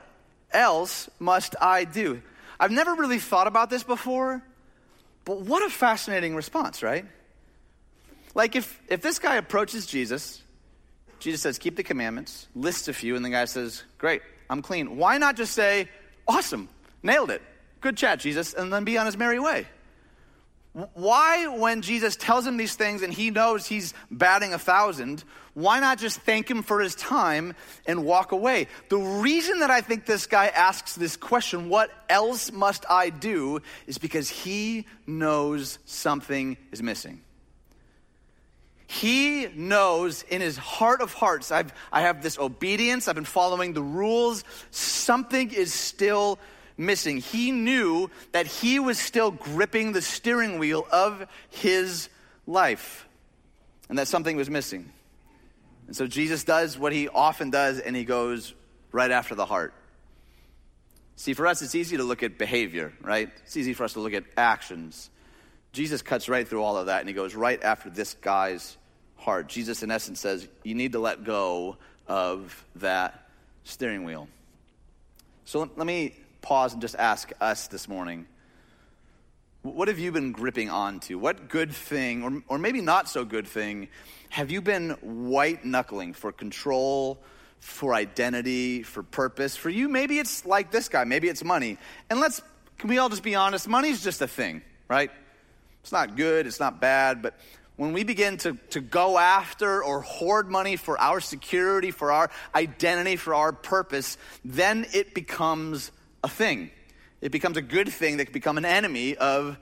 else 0.53 1.09
must 1.19 1.57
I 1.59 1.83
do? 1.83 2.21
I've 2.57 2.71
never 2.71 2.95
really 2.95 3.19
thought 3.19 3.47
about 3.47 3.69
this 3.69 3.83
before, 3.83 4.41
but 5.25 5.41
what 5.41 5.63
a 5.63 5.69
fascinating 5.69 6.35
response, 6.35 6.83
right? 6.83 7.05
Like 8.33 8.55
if, 8.55 8.81
if 8.87 9.01
this 9.01 9.19
guy 9.19 9.35
approaches 9.35 9.85
Jesus, 9.85 10.41
Jesus 11.19 11.41
says, 11.41 11.57
keep 11.57 11.75
the 11.75 11.83
commandments, 11.83 12.47
lists 12.55 12.87
a 12.87 12.93
few, 12.93 13.15
and 13.15 13.23
the 13.23 13.29
guy 13.29 13.45
says, 13.45 13.83
great, 13.97 14.21
I'm 14.49 14.61
clean. 14.61 14.97
Why 14.97 15.17
not 15.17 15.35
just 15.35 15.53
say, 15.53 15.87
awesome, 16.27 16.69
nailed 17.03 17.29
it, 17.29 17.41
good 17.81 17.97
chat, 17.97 18.19
Jesus, 18.19 18.53
and 18.53 18.71
then 18.71 18.83
be 18.83 18.97
on 18.97 19.05
his 19.05 19.17
merry 19.17 19.39
way? 19.39 19.67
Why, 20.73 21.47
when 21.47 21.81
Jesus 21.81 22.15
tells 22.15 22.47
him 22.47 22.55
these 22.55 22.75
things 22.75 23.01
and 23.01 23.13
he 23.13 23.29
knows 23.29 23.65
he's 23.65 23.93
batting 24.09 24.53
a 24.53 24.59
thousand, 24.59 25.23
why 25.53 25.81
not 25.81 25.97
just 25.97 26.21
thank 26.21 26.49
him 26.49 26.63
for 26.63 26.79
his 26.79 26.95
time 26.95 27.55
and 27.85 28.05
walk 28.05 28.31
away? 28.31 28.67
The 28.87 28.97
reason 28.97 29.59
that 29.59 29.69
I 29.69 29.81
think 29.81 30.05
this 30.05 30.27
guy 30.27 30.47
asks 30.47 30.95
this 30.95 31.17
question, 31.17 31.67
what 31.67 31.91
else 32.07 32.53
must 32.53 32.85
I 32.89 33.09
do, 33.09 33.61
is 33.85 33.97
because 33.97 34.29
he 34.29 34.85
knows 35.05 35.77
something 35.85 36.55
is 36.71 36.81
missing. 36.81 37.21
He 38.87 39.47
knows 39.53 40.23
in 40.23 40.39
his 40.39 40.57
heart 40.57 41.01
of 41.01 41.13
hearts, 41.13 41.51
I've, 41.51 41.73
I 41.91 42.01
have 42.01 42.23
this 42.23 42.37
obedience, 42.39 43.09
I've 43.09 43.15
been 43.15 43.25
following 43.25 43.73
the 43.73 43.83
rules, 43.83 44.45
something 44.71 45.51
is 45.51 45.73
still 45.73 46.39
missing. 46.81 47.17
He 47.17 47.51
knew 47.51 48.09
that 48.33 48.47
he 48.47 48.79
was 48.79 48.99
still 48.99 49.31
gripping 49.31 49.93
the 49.93 50.01
steering 50.01 50.59
wheel 50.59 50.85
of 50.91 51.27
his 51.49 52.09
life 52.45 53.07
and 53.89 53.97
that 53.97 54.07
something 54.07 54.35
was 54.35 54.49
missing. 54.49 54.91
And 55.87 55.95
so 55.95 56.07
Jesus 56.07 56.43
does 56.43 56.77
what 56.77 56.93
he 56.93 57.07
often 57.07 57.49
does 57.49 57.79
and 57.79 57.95
he 57.95 58.05
goes 58.05 58.53
right 58.91 59.11
after 59.11 59.35
the 59.35 59.45
heart. 59.45 59.73
See, 61.15 61.33
for 61.33 61.45
us, 61.45 61.61
it's 61.61 61.75
easy 61.75 61.97
to 61.97 62.03
look 62.03 62.23
at 62.23 62.37
behavior, 62.37 62.93
right? 63.01 63.29
It's 63.43 63.55
easy 63.55 63.73
for 63.73 63.83
us 63.83 63.93
to 63.93 63.99
look 63.99 64.13
at 64.13 64.23
actions. 64.37 65.09
Jesus 65.73 66.01
cuts 66.01 66.27
right 66.27 66.47
through 66.47 66.63
all 66.63 66.77
of 66.77 66.87
that 66.87 67.01
and 67.01 67.07
he 67.07 67.13
goes 67.13 67.35
right 67.35 67.61
after 67.61 67.89
this 67.89 68.15
guy's 68.15 68.77
heart. 69.17 69.47
Jesus, 69.47 69.83
in 69.83 69.91
essence, 69.91 70.19
says, 70.19 70.47
You 70.63 70.75
need 70.75 70.93
to 70.93 70.99
let 70.99 71.23
go 71.23 71.77
of 72.07 72.65
that 72.77 73.27
steering 73.63 74.03
wheel. 74.03 74.27
So 75.45 75.69
let 75.75 75.85
me 75.85 76.15
pause 76.41 76.73
and 76.73 76.81
just 76.81 76.95
ask 76.95 77.31
us 77.39 77.67
this 77.67 77.87
morning 77.87 78.27
what 79.63 79.87
have 79.89 79.99
you 79.99 80.11
been 80.11 80.31
gripping 80.31 80.69
onto? 80.69 81.19
What 81.19 81.47
good 81.47 81.71
thing, 81.71 82.23
or, 82.23 82.55
or 82.55 82.57
maybe 82.57 82.81
not 82.81 83.07
so 83.07 83.23
good 83.23 83.47
thing, 83.47 83.89
have 84.29 84.49
you 84.49 84.61
been 84.61 84.91
white 85.01 85.63
knuckling 85.63 86.13
for 86.13 86.31
control, 86.31 87.19
for 87.59 87.93
identity, 87.93 88.81
for 88.81 89.03
purpose? 89.03 89.55
For 89.55 89.69
you, 89.69 89.87
maybe 89.87 90.17
it's 90.17 90.45
like 90.45 90.71
this 90.71 90.89
guy, 90.89 91.03
maybe 91.03 91.27
it's 91.27 91.43
money. 91.43 91.77
And 92.09 92.19
let's, 92.19 92.41
can 92.79 92.89
we 92.89 92.97
all 92.97 93.09
just 93.09 93.21
be 93.21 93.35
honest? 93.35 93.67
Money's 93.67 94.03
just 94.03 94.21
a 94.21 94.27
thing, 94.27 94.63
right? 94.87 95.11
It's 95.83 95.91
not 95.91 96.15
good, 96.15 96.47
it's 96.47 96.59
not 96.59 96.81
bad, 96.81 97.21
but 97.21 97.35
when 97.75 97.93
we 97.93 98.03
begin 98.03 98.37
to, 98.37 98.57
to 98.71 98.81
go 98.81 99.17
after 99.17 99.83
or 99.83 100.01
hoard 100.01 100.49
money 100.49 100.75
for 100.75 100.99
our 100.99 101.19
security, 101.19 101.91
for 101.91 102.11
our 102.11 102.31
identity, 102.55 103.15
for 103.15 103.35
our 103.35 103.51
purpose, 103.53 104.17
then 104.43 104.87
it 104.93 105.13
becomes 105.13 105.91
a 106.23 106.29
thing. 106.29 106.71
It 107.21 107.31
becomes 107.31 107.57
a 107.57 107.61
good 107.61 107.89
thing 107.89 108.17
that 108.17 108.25
can 108.25 108.33
become 108.33 108.57
an 108.57 108.65
enemy 108.65 109.15
of 109.15 109.57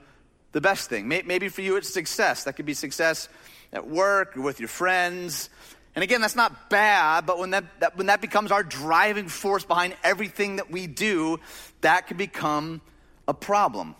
the 0.52 0.60
best 0.60 0.88
thing. 0.88 1.08
Maybe 1.08 1.48
for 1.48 1.60
you, 1.60 1.76
it's 1.76 1.92
success. 1.92 2.44
That 2.44 2.54
could 2.54 2.66
be 2.66 2.74
success 2.74 3.28
at 3.72 3.86
work 3.86 4.36
or 4.36 4.40
with 4.42 4.58
your 4.58 4.68
friends. 4.68 5.48
And 5.94 6.02
again, 6.02 6.20
that's 6.20 6.36
not 6.36 6.70
bad, 6.70 7.26
but 7.26 7.38
when 7.38 7.50
that, 7.50 7.64
that, 7.80 7.96
when 7.96 8.06
that 8.06 8.20
becomes 8.20 8.52
our 8.52 8.62
driving 8.62 9.28
force 9.28 9.64
behind 9.64 9.94
everything 10.04 10.56
that 10.56 10.70
we 10.70 10.86
do, 10.86 11.38
that 11.80 12.06
can 12.06 12.16
become 12.16 12.80
a 13.26 13.34
problem. 13.34 13.94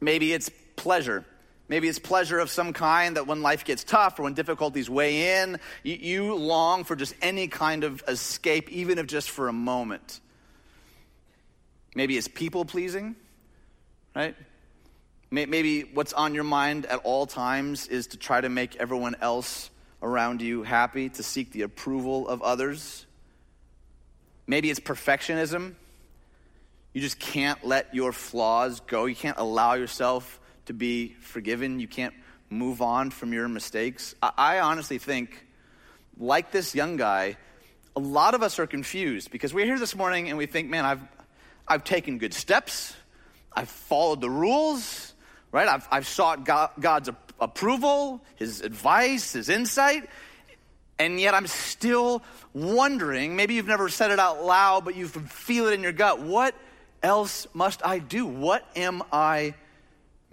Maybe 0.00 0.32
it's 0.32 0.50
pleasure. 0.76 1.24
Maybe 1.68 1.88
it's 1.88 1.98
pleasure 1.98 2.38
of 2.38 2.50
some 2.50 2.72
kind 2.72 3.16
that 3.16 3.26
when 3.26 3.42
life 3.42 3.64
gets 3.64 3.84
tough 3.84 4.18
or 4.18 4.24
when 4.24 4.34
difficulties 4.34 4.90
weigh 4.90 5.42
in, 5.42 5.58
you, 5.82 5.94
you 5.94 6.34
long 6.34 6.84
for 6.84 6.94
just 6.94 7.14
any 7.22 7.48
kind 7.48 7.84
of 7.84 8.02
escape, 8.06 8.70
even 8.70 8.98
if 8.98 9.06
just 9.06 9.30
for 9.30 9.48
a 9.48 9.52
moment. 9.52 10.20
Maybe 11.94 12.16
it's 12.16 12.28
people 12.28 12.64
pleasing, 12.64 13.16
right? 14.14 14.34
Maybe 15.30 15.82
what's 15.82 16.12
on 16.12 16.34
your 16.34 16.44
mind 16.44 16.86
at 16.86 17.00
all 17.04 17.26
times 17.26 17.88
is 17.88 18.08
to 18.08 18.16
try 18.16 18.40
to 18.40 18.48
make 18.48 18.76
everyone 18.76 19.16
else 19.20 19.70
around 20.02 20.42
you 20.42 20.62
happy, 20.62 21.08
to 21.08 21.22
seek 21.22 21.50
the 21.50 21.62
approval 21.62 22.28
of 22.28 22.42
others. 22.42 23.06
Maybe 24.46 24.70
it's 24.70 24.80
perfectionism. 24.80 25.74
You 26.92 27.00
just 27.00 27.18
can't 27.18 27.64
let 27.64 27.92
your 27.94 28.12
flaws 28.12 28.80
go. 28.80 29.06
You 29.06 29.16
can't 29.16 29.38
allow 29.38 29.74
yourself 29.74 30.38
to 30.66 30.72
be 30.72 31.14
forgiven. 31.20 31.80
You 31.80 31.88
can't 31.88 32.14
move 32.50 32.80
on 32.82 33.10
from 33.10 33.32
your 33.32 33.48
mistakes. 33.48 34.14
I, 34.22 34.60
honestly 34.60 34.98
think, 34.98 35.44
like 36.18 36.52
this 36.52 36.74
young 36.74 36.96
guy, 36.96 37.36
a 37.96 38.00
lot 38.00 38.34
of 38.34 38.42
us 38.42 38.58
are 38.58 38.66
confused 38.66 39.30
because 39.30 39.52
we're 39.52 39.66
here 39.66 39.78
this 39.78 39.96
morning 39.96 40.28
and 40.28 40.38
we 40.38 40.46
think, 40.46 40.68
man, 40.68 40.84
I've, 40.84 41.00
I've 41.66 41.84
taken 41.84 42.18
good 42.18 42.34
steps, 42.34 42.94
I've 43.52 43.68
followed 43.68 44.20
the 44.20 44.30
rules, 44.30 45.14
right? 45.52 45.68
I've, 45.68 45.86
I've 45.90 46.06
sought 46.06 46.44
God, 46.44 46.70
God's 46.78 47.10
approval, 47.40 48.22
His 48.36 48.60
advice, 48.60 49.32
His 49.32 49.48
insight, 49.48 50.08
and 50.98 51.20
yet 51.20 51.34
I'm 51.34 51.46
still 51.46 52.22
wondering 52.52 53.36
maybe 53.36 53.54
you've 53.54 53.66
never 53.66 53.88
said 53.88 54.10
it 54.10 54.18
out 54.18 54.44
loud, 54.44 54.84
but 54.84 54.94
you 54.94 55.08
feel 55.08 55.66
it 55.66 55.74
in 55.74 55.82
your 55.82 55.92
gut. 55.92 56.20
What 56.20 56.54
else 57.02 57.46
must 57.52 57.84
I 57.84 57.98
do? 57.98 58.26
What 58.26 58.64
am 58.76 59.02
I 59.12 59.54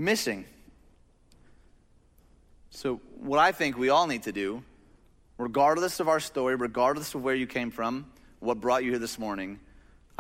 missing. 0.02 0.46
So, 2.72 3.00
what 3.20 3.40
I 3.40 3.52
think 3.52 3.78
we 3.78 3.90
all 3.90 4.08
need 4.08 4.24
to 4.24 4.32
do, 4.32 4.64
regardless 5.38 6.00
of 6.00 6.08
our 6.08 6.20
story, 6.20 6.56
regardless 6.56 7.14
of 7.14 7.24
where 7.24 7.36
you 7.36 7.46
came 7.46 7.70
from, 7.70 8.12
what 8.40 8.60
brought 8.60 8.84
you 8.84 8.92
here 8.92 9.00
this 9.00 9.20
morning, 9.20 9.60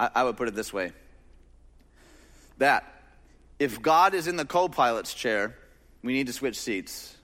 I, 0.01 0.09
I 0.15 0.23
would 0.23 0.35
put 0.35 0.47
it 0.47 0.55
this 0.55 0.73
way 0.73 0.91
that 2.57 2.83
if 3.59 3.81
God 3.81 4.15
is 4.15 4.27
in 4.27 4.35
the 4.35 4.45
co 4.45 4.67
pilot's 4.67 5.13
chair, 5.13 5.55
we 6.01 6.13
need 6.13 6.27
to 6.27 6.33
switch 6.33 6.59
seats. 6.59 7.15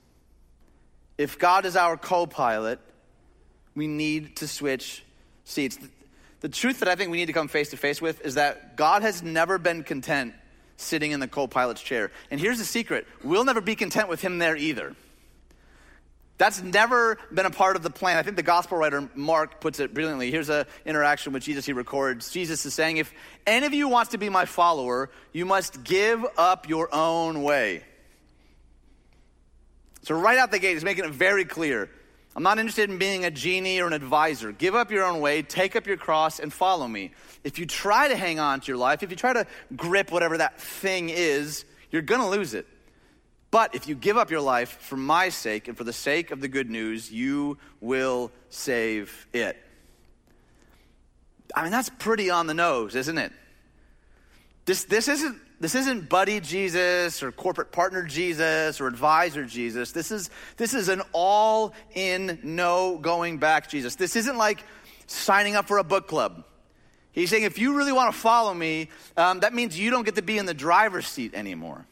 If 1.18 1.40
God 1.40 1.66
is 1.66 1.76
our 1.76 1.98
co 1.98 2.28
pilot, 2.28 2.80
we 3.74 3.88
need 3.88 4.38
to 4.38 4.48
switch 4.48 5.04
seats. 5.44 5.80
The, 6.42 6.50
truth 6.50 6.80
that 6.80 6.88
I 6.88 6.96
think 6.96 7.10
we 7.10 7.18
need 7.18 7.26
to 7.26 7.34
come 7.34 7.48
face 7.48 7.72
to 7.72 7.78
face 7.78 8.00
with 8.00 8.22
is 8.22 8.36
that 8.36 8.78
God 8.78 9.02
has 9.02 9.24
never 9.24 9.58
been 9.58 9.84
content 9.84 10.36
sitting 10.78 11.12
in 11.12 11.20
the 11.20 11.28
co 11.28 11.48
pilot's 11.48 11.82
chair. 11.82 12.12
And 12.30 12.40
here's 12.40 12.60
the 12.60 12.66
secret 12.66 13.08
we'll 13.24 13.46
never 13.46 13.62
be 13.62 13.76
content 13.76 14.08
with 14.08 14.22
him 14.22 14.38
there 14.38 14.56
either. 14.56 14.96
That's 16.38 16.62
never 16.62 17.18
been 17.34 17.48
a 17.48 17.52
part 17.52 17.76
of 17.76 17.84
the 17.84 17.90
plan. 17.90 18.18
I 18.18 18.22
think 18.22 18.36
the 18.36 18.44
gospel 18.44 18.78
writer 18.78 19.10
Mark 19.16 19.60
puts 19.60 19.80
it 19.80 19.94
brilliantly. 19.94 20.30
Here's 20.30 20.50
an 20.50 20.66
interaction 20.86 21.34
with 21.34 21.44
Jesus 21.44 21.66
he 21.66 21.74
records. 21.74 22.30
Jesus 22.30 22.66
is 22.66 22.74
saying, 22.74 22.98
If 22.98 23.12
any 23.46 23.66
of 23.66 23.74
you 23.74 23.88
wants 23.88 24.12
to 24.12 24.18
be 24.18 24.30
my 24.30 24.46
follower, 24.46 25.10
you 25.34 25.46
must 25.46 25.84
give 25.84 26.24
up 26.38 26.70
your 26.70 26.94
own 26.94 27.42
way. 27.42 27.84
So, 30.04 30.16
right 30.16 30.38
out 30.38 30.52
the 30.52 30.60
gate, 30.60 30.74
he's 30.74 30.84
making 30.84 31.06
it 31.06 31.12
very 31.12 31.44
clear 31.44 31.90
I'm 32.38 32.44
not 32.44 32.60
interested 32.60 32.92
in 32.92 33.00
being 33.00 33.26
a 33.26 33.32
genie 33.32 33.80
or 33.80 33.88
an 33.88 33.94
advisor. 33.94 34.52
Give 34.52 34.76
up 34.76 34.92
your 34.92 35.04
own 35.06 35.22
way, 35.22 35.42
take 35.42 35.76
up 35.76 35.88
your 35.88 35.98
cross, 35.98 36.40
and 36.40 36.54
follow 36.54 36.88
me. 36.88 37.10
If 37.44 37.58
you 37.58 37.66
try 37.66 38.10
to 38.10 38.16
hang 38.16 38.40
on 38.40 38.60
to 38.60 38.68
your 38.68 38.78
life, 38.78 39.02
if 39.02 39.10
you 39.10 39.16
try 39.16 39.34
to 39.34 39.48
grip 39.76 40.12
whatever 40.12 40.38
that 40.38 40.62
thing 40.62 41.10
is, 41.10 41.66
you're 41.90 42.04
going 42.04 42.22
to 42.22 42.28
lose 42.28 42.54
it. 42.54 42.68
But 43.50 43.76
if 43.76 43.88
you 43.88 43.96
give 43.96 44.18
up 44.18 44.30
your 44.30 44.42
life 44.42 44.78
for 44.82 44.98
my 44.98 45.30
sake 45.30 45.68
and 45.68 45.78
for 45.78 45.84
the 45.84 45.94
sake 45.94 46.32
of 46.32 46.42
the 46.42 46.48
good 46.48 46.70
news, 46.70 47.12
you 47.12 47.58
will 47.80 48.32
save 48.50 49.28
it. 49.34 49.58
I 51.56 51.64
mean, 51.64 51.72
that's 51.72 51.90
pretty 51.90 52.30
on 52.30 52.48
the 52.48 52.54
nose, 52.54 52.96
isn't 52.96 53.18
it? 53.18 53.32
This, 54.66 54.84
this 54.84 55.08
isn't 55.08 55.40
this 55.60 55.74
isn't 55.74 56.08
buddy 56.08 56.40
Jesus 56.40 57.24
or 57.24 57.32
corporate 57.32 57.72
partner 57.72 58.04
Jesus 58.04 58.80
or 58.80 58.86
advisor 58.86 59.44
Jesus. 59.44 59.92
This 59.92 60.12
is, 60.12 60.30
this 60.58 60.76
is 60.76 60.88
an 60.88 61.02
all 61.14 61.74
in, 61.96 62.40
no 62.44 63.00
going 63.00 63.40
back 63.40 63.68
Jesus. 63.68 63.96
This 63.96 64.16
isn't 64.16 64.38
like 64.38 64.64
signing 65.08 65.56
up 65.56 65.68
for 65.68 65.80
a 65.80 65.84
book 65.84 66.08
club. 66.08 66.44
He's 67.12 67.32
saying, 67.32 67.42
if 67.42 67.58
you 67.58 67.76
really 67.76 67.92
want 67.92 68.14
to 68.14 68.20
follow 68.20 68.54
me, 68.54 68.90
um, 69.16 69.40
that 69.40 69.56
means 69.56 69.80
you 69.80 69.90
don't 69.90 70.04
get 70.04 70.16
to 70.16 70.22
be 70.22 70.38
in 70.38 70.46
the 70.46 70.54
driver's 70.54 71.08
seat 71.08 71.34
anymore. 71.34 71.88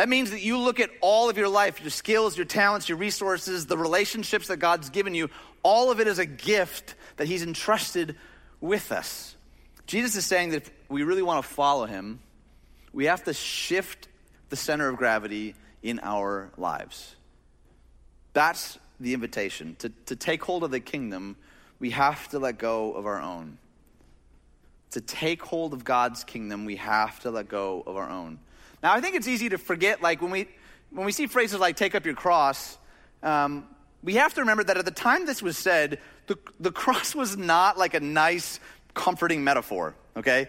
That 0.00 0.08
means 0.08 0.30
that 0.30 0.40
you 0.40 0.56
look 0.56 0.80
at 0.80 0.88
all 1.02 1.28
of 1.28 1.36
your 1.36 1.50
life, 1.50 1.82
your 1.82 1.90
skills, 1.90 2.34
your 2.34 2.46
talents, 2.46 2.88
your 2.88 2.96
resources, 2.96 3.66
the 3.66 3.76
relationships 3.76 4.46
that 4.46 4.56
God's 4.56 4.88
given 4.88 5.14
you, 5.14 5.28
all 5.62 5.90
of 5.90 6.00
it 6.00 6.06
is 6.06 6.18
a 6.18 6.24
gift 6.24 6.94
that 7.18 7.26
He's 7.26 7.42
entrusted 7.42 8.16
with 8.62 8.92
us. 8.92 9.36
Jesus 9.86 10.16
is 10.16 10.24
saying 10.24 10.52
that 10.52 10.62
if 10.62 10.70
we 10.88 11.02
really 11.02 11.20
want 11.20 11.44
to 11.44 11.52
follow 11.52 11.84
Him, 11.84 12.20
we 12.94 13.04
have 13.04 13.24
to 13.24 13.34
shift 13.34 14.08
the 14.48 14.56
center 14.56 14.88
of 14.88 14.96
gravity 14.96 15.54
in 15.82 16.00
our 16.02 16.50
lives. 16.56 17.14
That's 18.32 18.78
the 19.00 19.12
invitation. 19.12 19.76
To, 19.80 19.90
to 20.06 20.16
take 20.16 20.42
hold 20.42 20.64
of 20.64 20.70
the 20.70 20.80
kingdom, 20.80 21.36
we 21.78 21.90
have 21.90 22.26
to 22.28 22.38
let 22.38 22.56
go 22.56 22.94
of 22.94 23.04
our 23.04 23.20
own. 23.20 23.58
To 24.92 25.02
take 25.02 25.42
hold 25.42 25.74
of 25.74 25.84
God's 25.84 26.24
kingdom, 26.24 26.64
we 26.64 26.76
have 26.76 27.20
to 27.20 27.30
let 27.30 27.48
go 27.48 27.84
of 27.86 27.98
our 27.98 28.08
own. 28.08 28.38
Now, 28.82 28.92
I 28.92 29.00
think 29.00 29.16
it's 29.16 29.28
easy 29.28 29.48
to 29.50 29.58
forget, 29.58 30.02
like 30.02 30.22
when 30.22 30.30
we, 30.30 30.48
when 30.90 31.06
we 31.06 31.12
see 31.12 31.26
phrases 31.26 31.60
like 31.60 31.76
take 31.76 31.94
up 31.94 32.04
your 32.04 32.14
cross, 32.14 32.78
um, 33.22 33.66
we 34.02 34.14
have 34.14 34.34
to 34.34 34.40
remember 34.40 34.64
that 34.64 34.76
at 34.76 34.84
the 34.84 34.90
time 34.90 35.26
this 35.26 35.42
was 35.42 35.58
said, 35.58 35.98
the, 36.26 36.38
the 36.58 36.72
cross 36.72 37.14
was 37.14 37.36
not 37.36 37.78
like 37.78 37.94
a 37.94 38.00
nice, 38.00 38.60
comforting 38.94 39.44
metaphor, 39.44 39.94
okay? 40.16 40.48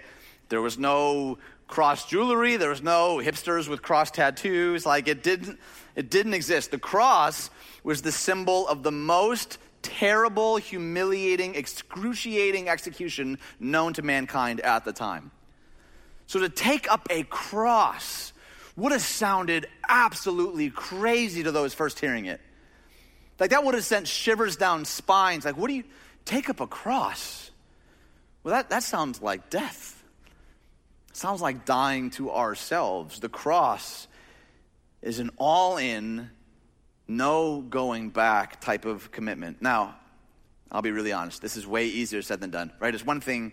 There 0.50 0.62
was 0.62 0.78
no 0.78 1.38
cross 1.68 2.06
jewelry. 2.06 2.58
There 2.58 2.70
was 2.70 2.84
no 2.84 3.18
hipsters 3.18 3.68
with 3.68 3.82
cross 3.82 4.12
tattoos. 4.12 4.86
Like 4.86 5.08
it 5.08 5.24
didn't, 5.24 5.60
it 5.96 6.12
didn't 6.12 6.34
exist. 6.34 6.72
The 6.72 6.78
cross 6.78 7.50
was 7.84 8.02
the 8.02 8.12
symbol 8.12 8.68
of 8.68 8.84
the 8.84 8.92
most 8.92 9.58
terrible, 9.82 10.58
humiliating, 10.58 11.56
excruciating 11.56 12.70
execution 12.70 13.40
known 13.60 13.94
to 13.94 14.02
mankind 14.02 14.60
at 14.62 14.86
the 14.86 14.94
time. 14.94 15.32
So 16.32 16.40
to 16.40 16.48
take 16.48 16.90
up 16.90 17.08
a 17.10 17.24
cross 17.24 18.32
would 18.78 18.94
have 18.94 19.02
sounded 19.02 19.68
absolutely 19.90 20.70
crazy 20.70 21.44
to 21.44 21.52
those 21.52 21.74
first 21.74 22.00
hearing 22.00 22.24
it. 22.24 22.40
Like 23.38 23.50
that 23.50 23.66
would 23.66 23.74
have 23.74 23.84
sent 23.84 24.08
shivers 24.08 24.56
down 24.56 24.86
spines. 24.86 25.44
Like, 25.44 25.58
what 25.58 25.68
do 25.68 25.74
you 25.74 25.84
take 26.24 26.50
up 26.50 26.62
a 26.62 26.68
cross? 26.68 27.52
Well, 28.44 28.54
that, 28.54 28.70
that 28.70 28.84
sounds 28.84 29.22
like 29.22 29.50
death. 29.50 30.02
Sounds 31.12 31.42
like 31.42 31.66
dying 31.66 32.12
to 32.12 32.32
ourselves. 32.32 33.20
The 33.20 33.28
cross 33.28 34.08
is 35.02 35.20
an 35.20 35.32
all 35.36 35.76
in, 35.76 36.30
no 37.10 37.60
going 37.60 38.10
back 38.10 38.62
type 38.62 38.86
of 38.86 39.12
commitment. 39.12 39.62
Now, 39.62 39.98
I'll 40.72 40.82
be 40.82 40.92
really 40.92 41.12
honest, 41.12 41.42
this 41.42 41.58
is 41.58 41.68
way 41.68 41.88
easier 41.88 42.22
said 42.22 42.40
than 42.40 42.52
done, 42.52 42.72
right? 42.80 42.96
It's 42.96 43.06
one 43.06 43.20
thing 43.20 43.52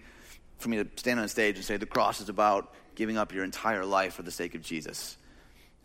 for 0.59 0.69
me 0.69 0.77
to 0.77 0.87
stand 0.97 1.21
on 1.21 1.29
stage 1.29 1.57
and 1.57 1.65
say 1.65 1.77
the 1.77 1.87
cross 1.87 2.21
is 2.21 2.29
about 2.29 2.75
giving 2.95 3.17
up 3.17 3.33
your 3.33 3.45
entire 3.45 3.85
life 3.85 4.15
for 4.15 4.23
the 4.23 4.31
sake 4.31 4.55
of 4.55 4.63
Jesus. 4.63 5.17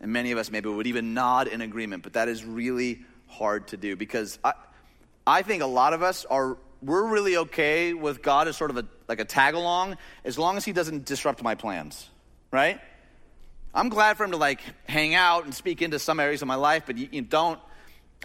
And 0.01 0.12
many 0.12 0.32
of 0.32 0.38
us 0.38 0.51
maybe 0.51 0.70
would 0.70 0.88
even 0.88 1.13
nod 1.13 1.48
in 1.48 1.62
agreement, 1.62 2.03
but 2.03 2.13
that 2.13 2.27
is 2.27 2.44
really 2.44 3.06
hard 3.27 3.68
to 3.70 3.77
do 3.77 3.96
because 3.96 4.38
I, 4.44 4.53
I 5.25 5.42
think 5.42 5.63
a 5.63 5.68
lot 5.68 5.94
of 5.94 6.03
us 6.03 6.25
are 6.25 6.58
we're 6.82 7.08
really 7.08 7.38
okay 7.38 7.94
with 7.94 8.22
God 8.22 8.48
as 8.48 8.58
sort 8.58 8.70
of 8.70 8.77
a 8.77 8.86
like 9.08 9.20
a 9.20 9.25
tag 9.25 9.53
along 9.53 9.98
as 10.25 10.38
long 10.38 10.58
as 10.58 10.65
he 10.65 10.74
doesn't 10.74 11.06
disrupt 11.06 11.42
my 11.42 11.56
plans, 11.56 12.10
right? 12.51 12.80
I'm 13.74 13.89
glad 13.89 14.18
for 14.18 14.25
him 14.25 14.32
to 14.32 14.38
like 14.38 14.62
hang 14.88 15.15
out 15.15 15.46
and 15.46 15.53
speak 15.53 15.82
into 15.82 15.98
some 15.98 16.20
areas 16.20 16.42
of 16.42 16.48
my 16.48 16.56
life, 16.56 16.84
but 16.86 16.98
you, 16.98 17.08
you 17.12 17.22
don't. 17.22 17.60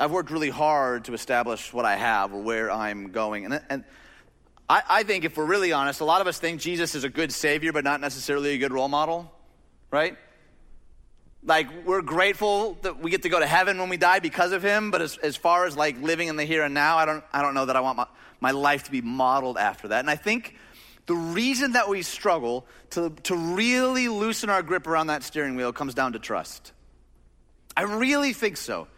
I've 0.01 0.11
worked 0.11 0.31
really 0.31 0.51
hard 0.51 1.07
to 1.07 1.15
establish 1.15 1.73
what 1.73 1.85
I 1.85 1.97
have 1.97 2.33
or 2.33 2.41
where 2.41 2.71
I'm 2.71 3.11
going. 3.11 3.47
And, 3.47 3.61
and 3.69 3.85
I, 4.69 4.83
I 4.89 5.03
think 5.03 5.25
if 5.25 5.37
we're 5.37 5.47
really 5.47 5.73
honest, 5.73 6.01
a 6.01 6.05
lot 6.05 6.21
of 6.21 6.27
us 6.27 6.39
think 6.39 6.61
Jesus 6.61 6.95
is 6.95 7.05
a 7.05 7.09
good 7.09 7.33
savior, 7.33 7.73
but 7.73 7.85
not 7.85 8.01
necessarily 8.01 8.51
a 8.51 8.59
good 8.59 8.73
role 8.73 8.89
model, 8.89 9.33
right? 9.91 10.17
Like, 11.43 11.87
we're 11.87 12.03
grateful 12.03 12.75
that 12.83 13.01
we 13.01 13.11
get 13.11 13.23
to 13.23 13.29
go 13.29 13.39
to 13.39 13.47
heaven 13.47 13.79
when 13.79 13.89
we 13.89 13.97
die 13.97 14.19
because 14.19 14.53
of 14.53 14.63
him, 14.63 14.91
but 14.91 15.01
as, 15.01 15.17
as 15.19 15.37
far 15.37 15.65
as 15.65 15.77
like 15.77 16.01
living 16.03 16.29
in 16.29 16.37
the 16.37 16.45
here 16.45 16.65
and 16.65 16.75
now, 16.75 16.99
I 16.99 17.07
don't, 17.07 17.25
I 17.33 17.43
don't 17.43 17.55
know 17.55 17.67
that 17.67 17.77
I 17.77 17.81
want 17.81 17.97
my, 17.97 18.07
my 18.41 18.51
life 18.51 18.85
to 18.85 18.91
be 18.91 19.01
modeled 19.01 19.57
after 19.57 19.89
that. 19.89 20.01
And 20.01 20.11
I 20.11 20.17
think 20.17 20.55
the 21.07 21.15
reason 21.15 21.73
that 21.73 21.89
we 21.89 22.03
struggle 22.03 22.67
to, 22.91 23.11
to 23.25 23.35
really 23.35 24.09
loosen 24.09 24.51
our 24.51 24.63
grip 24.63 24.87
around 24.87 25.07
that 25.07 25.23
steering 25.23 25.57
wheel 25.57 25.73
comes 25.73 25.95
down 25.95 26.13
to 26.13 26.19
trust. 26.19 26.73
I 27.75 27.83
really 27.83 28.35
think 28.35 28.59
so. 28.59 28.89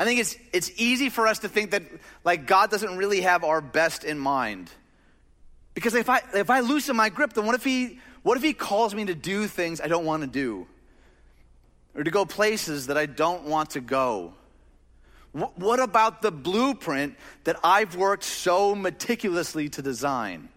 I 0.00 0.04
think 0.04 0.20
it's, 0.20 0.36
it's 0.52 0.70
easy 0.76 1.08
for 1.08 1.26
us 1.26 1.40
to 1.40 1.48
think 1.48 1.72
that 1.72 1.82
like 2.24 2.46
God 2.46 2.70
doesn't 2.70 2.96
really 2.96 3.22
have 3.22 3.44
our 3.44 3.60
best 3.60 4.04
in 4.04 4.18
mind. 4.18 4.70
Because 5.74 5.94
if 5.94 6.08
I, 6.08 6.20
if 6.34 6.50
I 6.50 6.60
loosen 6.60 6.96
my 6.96 7.08
grip, 7.08 7.32
then 7.32 7.46
what 7.46 7.54
if, 7.54 7.64
he, 7.64 7.98
what 8.22 8.36
if 8.36 8.42
he 8.42 8.52
calls 8.52 8.94
me 8.94 9.04
to 9.06 9.14
do 9.14 9.46
things 9.46 9.80
I 9.80 9.88
don't 9.88 10.04
want 10.04 10.22
to 10.22 10.28
do? 10.28 10.66
Or 11.94 12.04
to 12.04 12.10
go 12.10 12.24
places 12.24 12.88
that 12.88 12.96
I 12.96 13.06
don't 13.06 13.44
want 13.44 13.70
to 13.70 13.80
go? 13.80 14.34
What, 15.32 15.58
what 15.58 15.80
about 15.80 16.22
the 16.22 16.30
blueprint 16.30 17.16
that 17.44 17.56
I've 17.62 17.96
worked 17.96 18.24
so 18.24 18.74
meticulously 18.74 19.68
to 19.70 19.82
design? 19.82 20.48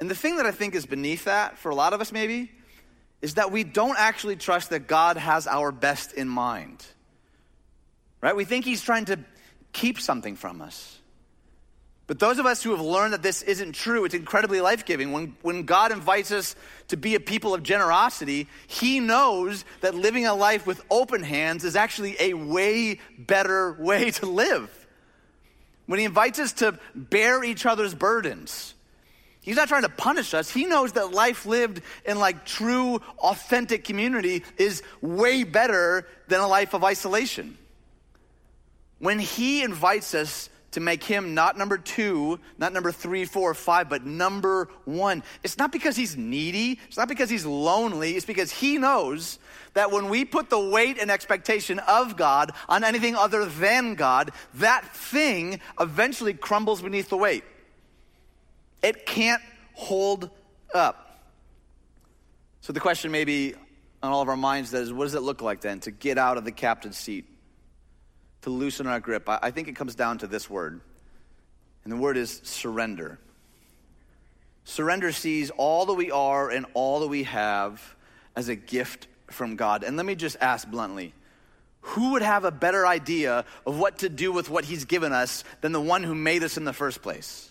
And 0.00 0.10
the 0.10 0.14
thing 0.14 0.36
that 0.36 0.46
I 0.46 0.50
think 0.50 0.74
is 0.74 0.86
beneath 0.86 1.24
that, 1.24 1.58
for 1.58 1.70
a 1.70 1.74
lot 1.74 1.92
of 1.92 2.00
us 2.00 2.12
maybe, 2.12 2.50
is 3.22 3.34
that 3.34 3.50
we 3.50 3.64
don't 3.64 3.98
actually 3.98 4.36
trust 4.36 4.70
that 4.70 4.86
God 4.86 5.16
has 5.16 5.46
our 5.46 5.72
best 5.72 6.12
in 6.12 6.28
mind. 6.28 6.84
Right? 8.24 8.34
We 8.34 8.46
think 8.46 8.64
He's 8.64 8.80
trying 8.80 9.04
to 9.06 9.18
keep 9.74 10.00
something 10.00 10.34
from 10.34 10.62
us. 10.62 10.98
But 12.06 12.18
those 12.18 12.38
of 12.38 12.46
us 12.46 12.62
who 12.62 12.70
have 12.70 12.80
learned 12.80 13.12
that 13.12 13.22
this 13.22 13.42
isn't 13.42 13.74
true, 13.74 14.06
it's 14.06 14.14
incredibly 14.14 14.62
life 14.62 14.86
giving. 14.86 15.12
When, 15.12 15.36
when 15.42 15.64
God 15.64 15.92
invites 15.92 16.32
us 16.32 16.56
to 16.88 16.96
be 16.96 17.16
a 17.16 17.20
people 17.20 17.52
of 17.52 17.62
generosity, 17.62 18.48
He 18.66 18.98
knows 18.98 19.66
that 19.82 19.94
living 19.94 20.24
a 20.24 20.32
life 20.32 20.66
with 20.66 20.82
open 20.90 21.22
hands 21.22 21.64
is 21.64 21.76
actually 21.76 22.16
a 22.18 22.32
way 22.32 22.98
better 23.18 23.74
way 23.78 24.10
to 24.12 24.24
live. 24.24 24.70
When 25.84 25.98
He 25.98 26.06
invites 26.06 26.38
us 26.38 26.54
to 26.54 26.78
bear 26.94 27.44
each 27.44 27.66
other's 27.66 27.94
burdens, 27.94 28.72
He's 29.42 29.56
not 29.56 29.68
trying 29.68 29.82
to 29.82 29.90
punish 29.90 30.32
us. 30.32 30.50
He 30.50 30.64
knows 30.64 30.92
that 30.92 31.12
life 31.12 31.44
lived 31.44 31.82
in 32.06 32.18
like 32.18 32.46
true, 32.46 33.02
authentic 33.18 33.84
community 33.84 34.44
is 34.56 34.82
way 35.02 35.44
better 35.44 36.06
than 36.28 36.40
a 36.40 36.48
life 36.48 36.72
of 36.72 36.84
isolation. 36.84 37.58
When 39.04 39.18
He 39.18 39.62
invites 39.62 40.14
us 40.14 40.48
to 40.70 40.80
make 40.80 41.04
Him 41.04 41.34
not 41.34 41.58
number 41.58 41.76
two, 41.76 42.40
not 42.56 42.72
number 42.72 42.90
three, 42.90 43.26
four, 43.26 43.52
five, 43.52 43.90
but 43.90 44.06
number 44.06 44.70
one, 44.86 45.22
it's 45.42 45.58
not 45.58 45.70
because 45.70 45.94
He's 45.94 46.16
needy, 46.16 46.80
it's 46.88 46.96
not 46.96 47.06
because 47.06 47.28
He's 47.28 47.44
lonely, 47.44 48.12
it's 48.12 48.24
because 48.24 48.50
He 48.50 48.78
knows 48.78 49.38
that 49.74 49.90
when 49.90 50.08
we 50.08 50.24
put 50.24 50.48
the 50.48 50.58
weight 50.58 50.96
and 50.98 51.10
expectation 51.10 51.80
of 51.80 52.16
God 52.16 52.52
on 52.66 52.82
anything 52.82 53.14
other 53.14 53.44
than 53.44 53.94
God, 53.94 54.30
that 54.54 54.88
thing 54.96 55.60
eventually 55.78 56.32
crumbles 56.32 56.80
beneath 56.80 57.10
the 57.10 57.18
weight. 57.18 57.44
It 58.82 59.04
can't 59.04 59.42
hold 59.74 60.30
up. 60.74 61.20
So 62.62 62.72
the 62.72 62.80
question 62.80 63.12
maybe 63.12 63.54
on 64.02 64.12
all 64.12 64.22
of 64.22 64.30
our 64.30 64.36
minds 64.38 64.72
is 64.72 64.94
what 64.94 65.04
does 65.04 65.14
it 65.14 65.20
look 65.20 65.42
like 65.42 65.60
then 65.60 65.80
to 65.80 65.90
get 65.90 66.16
out 66.16 66.38
of 66.38 66.46
the 66.46 66.52
captain's 66.52 66.96
seat? 66.96 67.26
To 68.44 68.50
loosen 68.50 68.86
our 68.86 69.00
grip? 69.00 69.28
I 69.28 69.50
think 69.50 69.68
it 69.68 69.76
comes 69.76 69.94
down 69.94 70.18
to 70.18 70.26
this 70.26 70.48
word. 70.48 70.80
And 71.82 71.92
the 71.92 71.96
word 71.96 72.16
is 72.16 72.40
surrender. 72.44 73.18
Surrender 74.64 75.12
sees 75.12 75.50
all 75.50 75.86
that 75.86 75.94
we 75.94 76.10
are 76.10 76.50
and 76.50 76.64
all 76.72 77.00
that 77.00 77.08
we 77.08 77.24
have 77.24 77.94
as 78.34 78.48
a 78.48 78.56
gift 78.56 79.06
from 79.30 79.56
God. 79.56 79.84
And 79.84 79.96
let 79.96 80.06
me 80.06 80.14
just 80.14 80.36
ask 80.40 80.68
bluntly 80.68 81.12
who 81.80 82.12
would 82.12 82.22
have 82.22 82.44
a 82.44 82.50
better 82.50 82.86
idea 82.86 83.44
of 83.66 83.78
what 83.78 83.98
to 83.98 84.08
do 84.08 84.32
with 84.32 84.48
what 84.48 84.64
He's 84.64 84.86
given 84.86 85.12
us 85.12 85.44
than 85.60 85.72
the 85.72 85.80
one 85.80 86.02
who 86.02 86.14
made 86.14 86.42
us 86.42 86.56
in 86.56 86.64
the 86.64 86.72
first 86.72 87.02
place? 87.02 87.50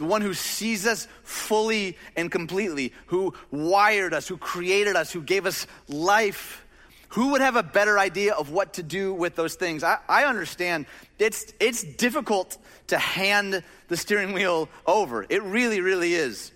the 0.00 0.06
one 0.06 0.22
who 0.22 0.32
sees 0.32 0.86
us 0.86 1.06
fully 1.22 1.96
and 2.16 2.32
completely, 2.32 2.92
who 3.06 3.34
wired 3.50 4.14
us, 4.14 4.26
who 4.26 4.38
created 4.38 4.96
us, 4.96 5.12
who 5.12 5.20
gave 5.20 5.44
us 5.44 5.66
life. 5.88 6.64
Who 7.10 7.32
would 7.32 7.40
have 7.40 7.56
a 7.56 7.62
better 7.62 7.98
idea 7.98 8.34
of 8.34 8.50
what 8.50 8.74
to 8.74 8.84
do 8.84 9.12
with 9.12 9.34
those 9.34 9.54
things? 9.54 9.82
I, 9.82 9.98
I 10.08 10.24
understand 10.24 10.86
it's, 11.18 11.52
it's 11.58 11.82
difficult 11.82 12.56
to 12.88 12.98
hand 12.98 13.64
the 13.88 13.96
steering 13.96 14.32
wheel 14.32 14.68
over. 14.86 15.26
It 15.28 15.42
really, 15.42 15.80
really 15.80 16.14
is. 16.14 16.52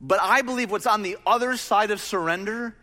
But 0.00 0.20
I 0.22 0.42
believe 0.42 0.70
what's 0.70 0.86
on 0.86 1.02
the 1.02 1.18
other 1.26 1.58
side 1.58 1.90
of 1.90 2.00
surrender 2.00 2.74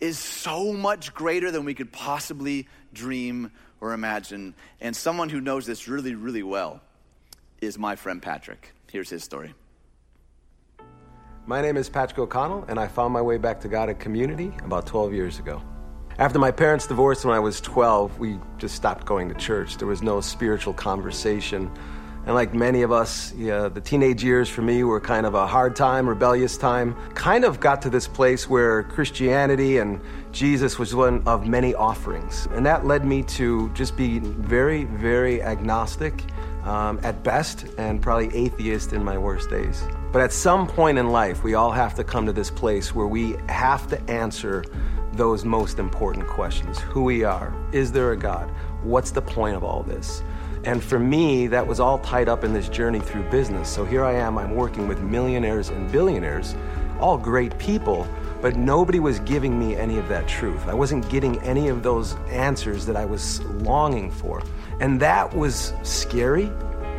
is 0.00 0.18
so 0.18 0.72
much 0.72 1.14
greater 1.14 1.52
than 1.52 1.64
we 1.64 1.74
could 1.74 1.92
possibly 1.92 2.66
dream 2.92 3.52
or 3.80 3.92
imagine. 3.92 4.54
And 4.80 4.94
someone 4.96 5.28
who 5.28 5.40
knows 5.40 5.66
this 5.66 5.86
really, 5.86 6.16
really 6.16 6.42
well 6.42 6.80
is 7.60 7.78
my 7.78 7.94
friend 7.94 8.20
Patrick. 8.20 8.72
Here's 8.90 9.08
his 9.08 9.22
story. 9.22 9.54
My 11.46 11.62
name 11.62 11.76
is 11.76 11.88
Patrick 11.88 12.18
O'Connell, 12.18 12.64
and 12.68 12.78
I 12.78 12.88
found 12.88 13.12
my 13.12 13.22
way 13.22 13.38
back 13.38 13.60
to 13.60 13.68
God 13.68 13.88
at 13.88 14.00
Community 14.00 14.52
about 14.64 14.86
12 14.86 15.14
years 15.14 15.38
ago. 15.38 15.62
After 16.20 16.38
my 16.38 16.50
parents 16.50 16.86
divorced 16.86 17.24
when 17.24 17.34
I 17.34 17.38
was 17.38 17.62
12, 17.62 18.18
we 18.18 18.38
just 18.58 18.74
stopped 18.74 19.06
going 19.06 19.30
to 19.30 19.34
church. 19.34 19.78
There 19.78 19.88
was 19.88 20.02
no 20.02 20.20
spiritual 20.20 20.74
conversation. 20.74 21.70
And 22.26 22.34
like 22.34 22.52
many 22.52 22.82
of 22.82 22.92
us, 22.92 23.32
yeah, 23.32 23.68
the 23.68 23.80
teenage 23.80 24.22
years 24.22 24.46
for 24.46 24.60
me 24.60 24.84
were 24.84 25.00
kind 25.00 25.24
of 25.24 25.32
a 25.32 25.46
hard 25.46 25.74
time, 25.74 26.06
rebellious 26.06 26.58
time. 26.58 26.94
Kind 27.14 27.46
of 27.46 27.58
got 27.58 27.80
to 27.80 27.88
this 27.88 28.06
place 28.06 28.50
where 28.50 28.82
Christianity 28.82 29.78
and 29.78 29.98
Jesus 30.30 30.78
was 30.78 30.94
one 30.94 31.22
of 31.26 31.46
many 31.46 31.74
offerings. 31.74 32.46
And 32.50 32.66
that 32.66 32.84
led 32.84 33.06
me 33.06 33.22
to 33.22 33.70
just 33.70 33.96
be 33.96 34.18
very, 34.18 34.84
very 34.84 35.42
agnostic 35.42 36.22
um, 36.64 37.00
at 37.02 37.24
best 37.24 37.64
and 37.78 38.02
probably 38.02 38.28
atheist 38.36 38.92
in 38.92 39.02
my 39.02 39.16
worst 39.16 39.48
days. 39.48 39.82
But 40.12 40.20
at 40.20 40.34
some 40.34 40.66
point 40.66 40.98
in 40.98 41.12
life, 41.12 41.42
we 41.42 41.54
all 41.54 41.72
have 41.72 41.94
to 41.94 42.04
come 42.04 42.26
to 42.26 42.32
this 42.34 42.50
place 42.50 42.94
where 42.94 43.06
we 43.06 43.36
have 43.48 43.88
to 43.88 43.98
answer 44.10 44.66
those 45.12 45.44
most 45.44 45.78
important 45.78 46.26
questions 46.26 46.78
who 46.78 47.04
we 47.04 47.24
are, 47.24 47.54
is 47.72 47.92
there 47.92 48.12
a 48.12 48.16
God, 48.16 48.50
what's 48.82 49.10
the 49.10 49.22
point 49.22 49.56
of 49.56 49.64
all 49.64 49.82
this? 49.82 50.22
And 50.64 50.82
for 50.82 50.98
me, 50.98 51.46
that 51.46 51.66
was 51.66 51.80
all 51.80 51.98
tied 51.98 52.28
up 52.28 52.44
in 52.44 52.52
this 52.52 52.68
journey 52.68 53.00
through 53.00 53.22
business. 53.30 53.68
So 53.68 53.84
here 53.84 54.04
I 54.04 54.12
am, 54.12 54.38
I'm 54.38 54.54
working 54.54 54.86
with 54.88 55.00
millionaires 55.00 55.70
and 55.70 55.90
billionaires, 55.90 56.54
all 57.00 57.16
great 57.16 57.58
people, 57.58 58.06
but 58.42 58.56
nobody 58.56 59.00
was 59.00 59.20
giving 59.20 59.58
me 59.58 59.74
any 59.74 59.98
of 59.98 60.08
that 60.08 60.28
truth. 60.28 60.66
I 60.66 60.74
wasn't 60.74 61.08
getting 61.08 61.38
any 61.40 61.68
of 61.68 61.82
those 61.82 62.14
answers 62.28 62.86
that 62.86 62.96
I 62.96 63.04
was 63.04 63.42
longing 63.44 64.10
for. 64.10 64.42
And 64.80 65.00
that 65.00 65.34
was 65.34 65.72
scary, 65.82 66.50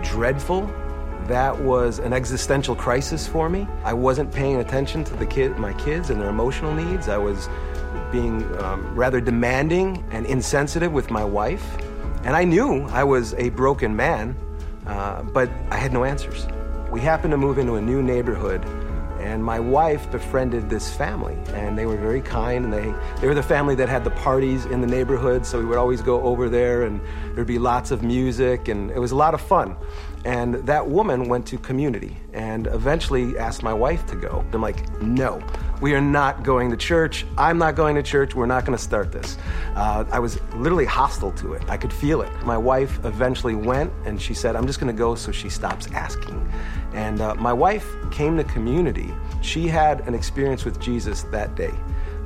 dreadful. 0.04 0.72
That 1.28 1.60
was 1.62 2.00
an 2.00 2.14
existential 2.14 2.76
crisis 2.76 3.28
for 3.28 3.50
me. 3.50 3.68
I 3.84 3.94
wasn't 3.94 4.32
paying 4.32 4.58
attention 4.58 5.04
to 5.06 5.16
the 5.16 5.26
kid, 5.26 5.58
my 5.58 5.74
kids 5.74 6.10
and 6.10 6.20
their 6.20 6.30
emotional 6.30 6.74
needs. 6.74 7.08
I 7.08 7.18
was 7.18 7.48
being 8.12 8.44
um, 8.60 8.96
rather 8.96 9.22
demanding 9.22 10.04
and 10.12 10.26
insensitive 10.26 10.92
with 10.92 11.10
my 11.10 11.24
wife. 11.24 11.78
And 12.24 12.36
I 12.36 12.44
knew 12.44 12.84
I 12.88 13.04
was 13.04 13.34
a 13.36 13.50
broken 13.50 13.96
man, 13.96 14.36
uh, 14.86 15.24
but 15.24 15.50
I 15.70 15.78
had 15.78 15.94
no 15.94 16.04
answers. 16.04 16.48
We 16.92 17.00
happened 17.02 17.32
to 17.32 17.38
move 17.38 17.58
into 17.58 17.76
a 17.76 17.82
new 17.82 18.04
neighborhood 18.04 18.66
and 19.22 19.44
my 19.44 19.60
wife 19.60 20.10
befriended 20.12 20.70
this 20.70 20.92
family, 20.96 21.38
and 21.54 21.78
they 21.78 21.86
were 21.86 21.96
very 21.96 22.22
kind. 22.22 22.66
And 22.66 22.74
they, 22.74 22.94
they 23.22 23.28
were 23.28 23.36
the 23.36 23.44
family 23.44 23.76
that 23.76 23.88
had 23.88 24.04
the 24.04 24.10
parties 24.12 24.66
in 24.66 24.82
the 24.82 24.88
neighborhood, 24.88 25.46
so 25.46 25.60
we 25.60 25.66
would 25.66 25.78
always 25.78 26.02
go 26.02 26.22
over 26.22 26.50
there, 26.50 26.84
and 26.84 27.00
there'd 27.36 27.48
be 27.48 27.60
lots 27.60 27.92
of 27.92 28.02
music, 28.02 28.68
and 28.68 28.90
it 28.92 29.00
was 29.00 29.12
a 29.12 29.16
lot 29.16 29.34
of 29.34 29.42
fun. 29.42 29.76
And 30.24 30.56
that 30.56 30.88
woman 30.88 31.28
went 31.28 31.48
to 31.48 31.58
community 31.58 32.16
and 32.34 32.68
eventually 32.68 33.38
asked 33.38 33.64
my 33.64 33.74
wife 33.74 34.06
to 34.08 34.16
go. 34.16 34.46
I'm 34.54 34.62
like, 34.62 35.02
no, 35.02 35.42
we 35.82 35.96
are 35.96 36.02
not 36.02 36.44
going 36.44 36.70
to 36.70 36.78
church. 36.78 37.26
I'm 37.38 37.58
not 37.58 37.76
going 37.76 37.96
to 37.96 38.04
church. 38.04 38.36
We're 38.36 38.46
not 38.46 38.66
going 38.66 38.78
to 38.78 38.84
start 38.84 39.12
this. 39.12 39.38
Uh, 39.76 40.06
I 40.12 40.20
was 40.20 40.40
literally 40.54 40.86
hostile 40.86 41.32
to 41.34 41.54
it. 41.54 41.64
I 41.68 41.78
could 41.78 41.92
feel 41.92 42.22
it. 42.22 42.32
My 42.44 42.58
wife 42.58 43.04
eventually 43.04 43.56
went 43.56 43.92
and 44.06 44.22
she 44.22 44.36
said, 44.36 44.56
I'm 44.56 44.68
just 44.68 44.80
going 44.80 44.94
to 44.94 44.98
go 44.98 45.16
so 45.16 45.32
she 45.32 45.50
stops 45.50 45.88
asking. 45.92 46.52
And 46.94 47.20
uh, 47.20 47.34
my 47.36 47.54
wife 47.54 47.88
came 48.12 48.38
to 48.38 48.44
community. 48.44 49.12
She 49.42 49.68
had 49.68 50.02
an 50.02 50.14
experience 50.14 50.66
with 50.66 50.80
Jesus 50.80 51.24
that 51.24 51.56
day. 51.56 51.74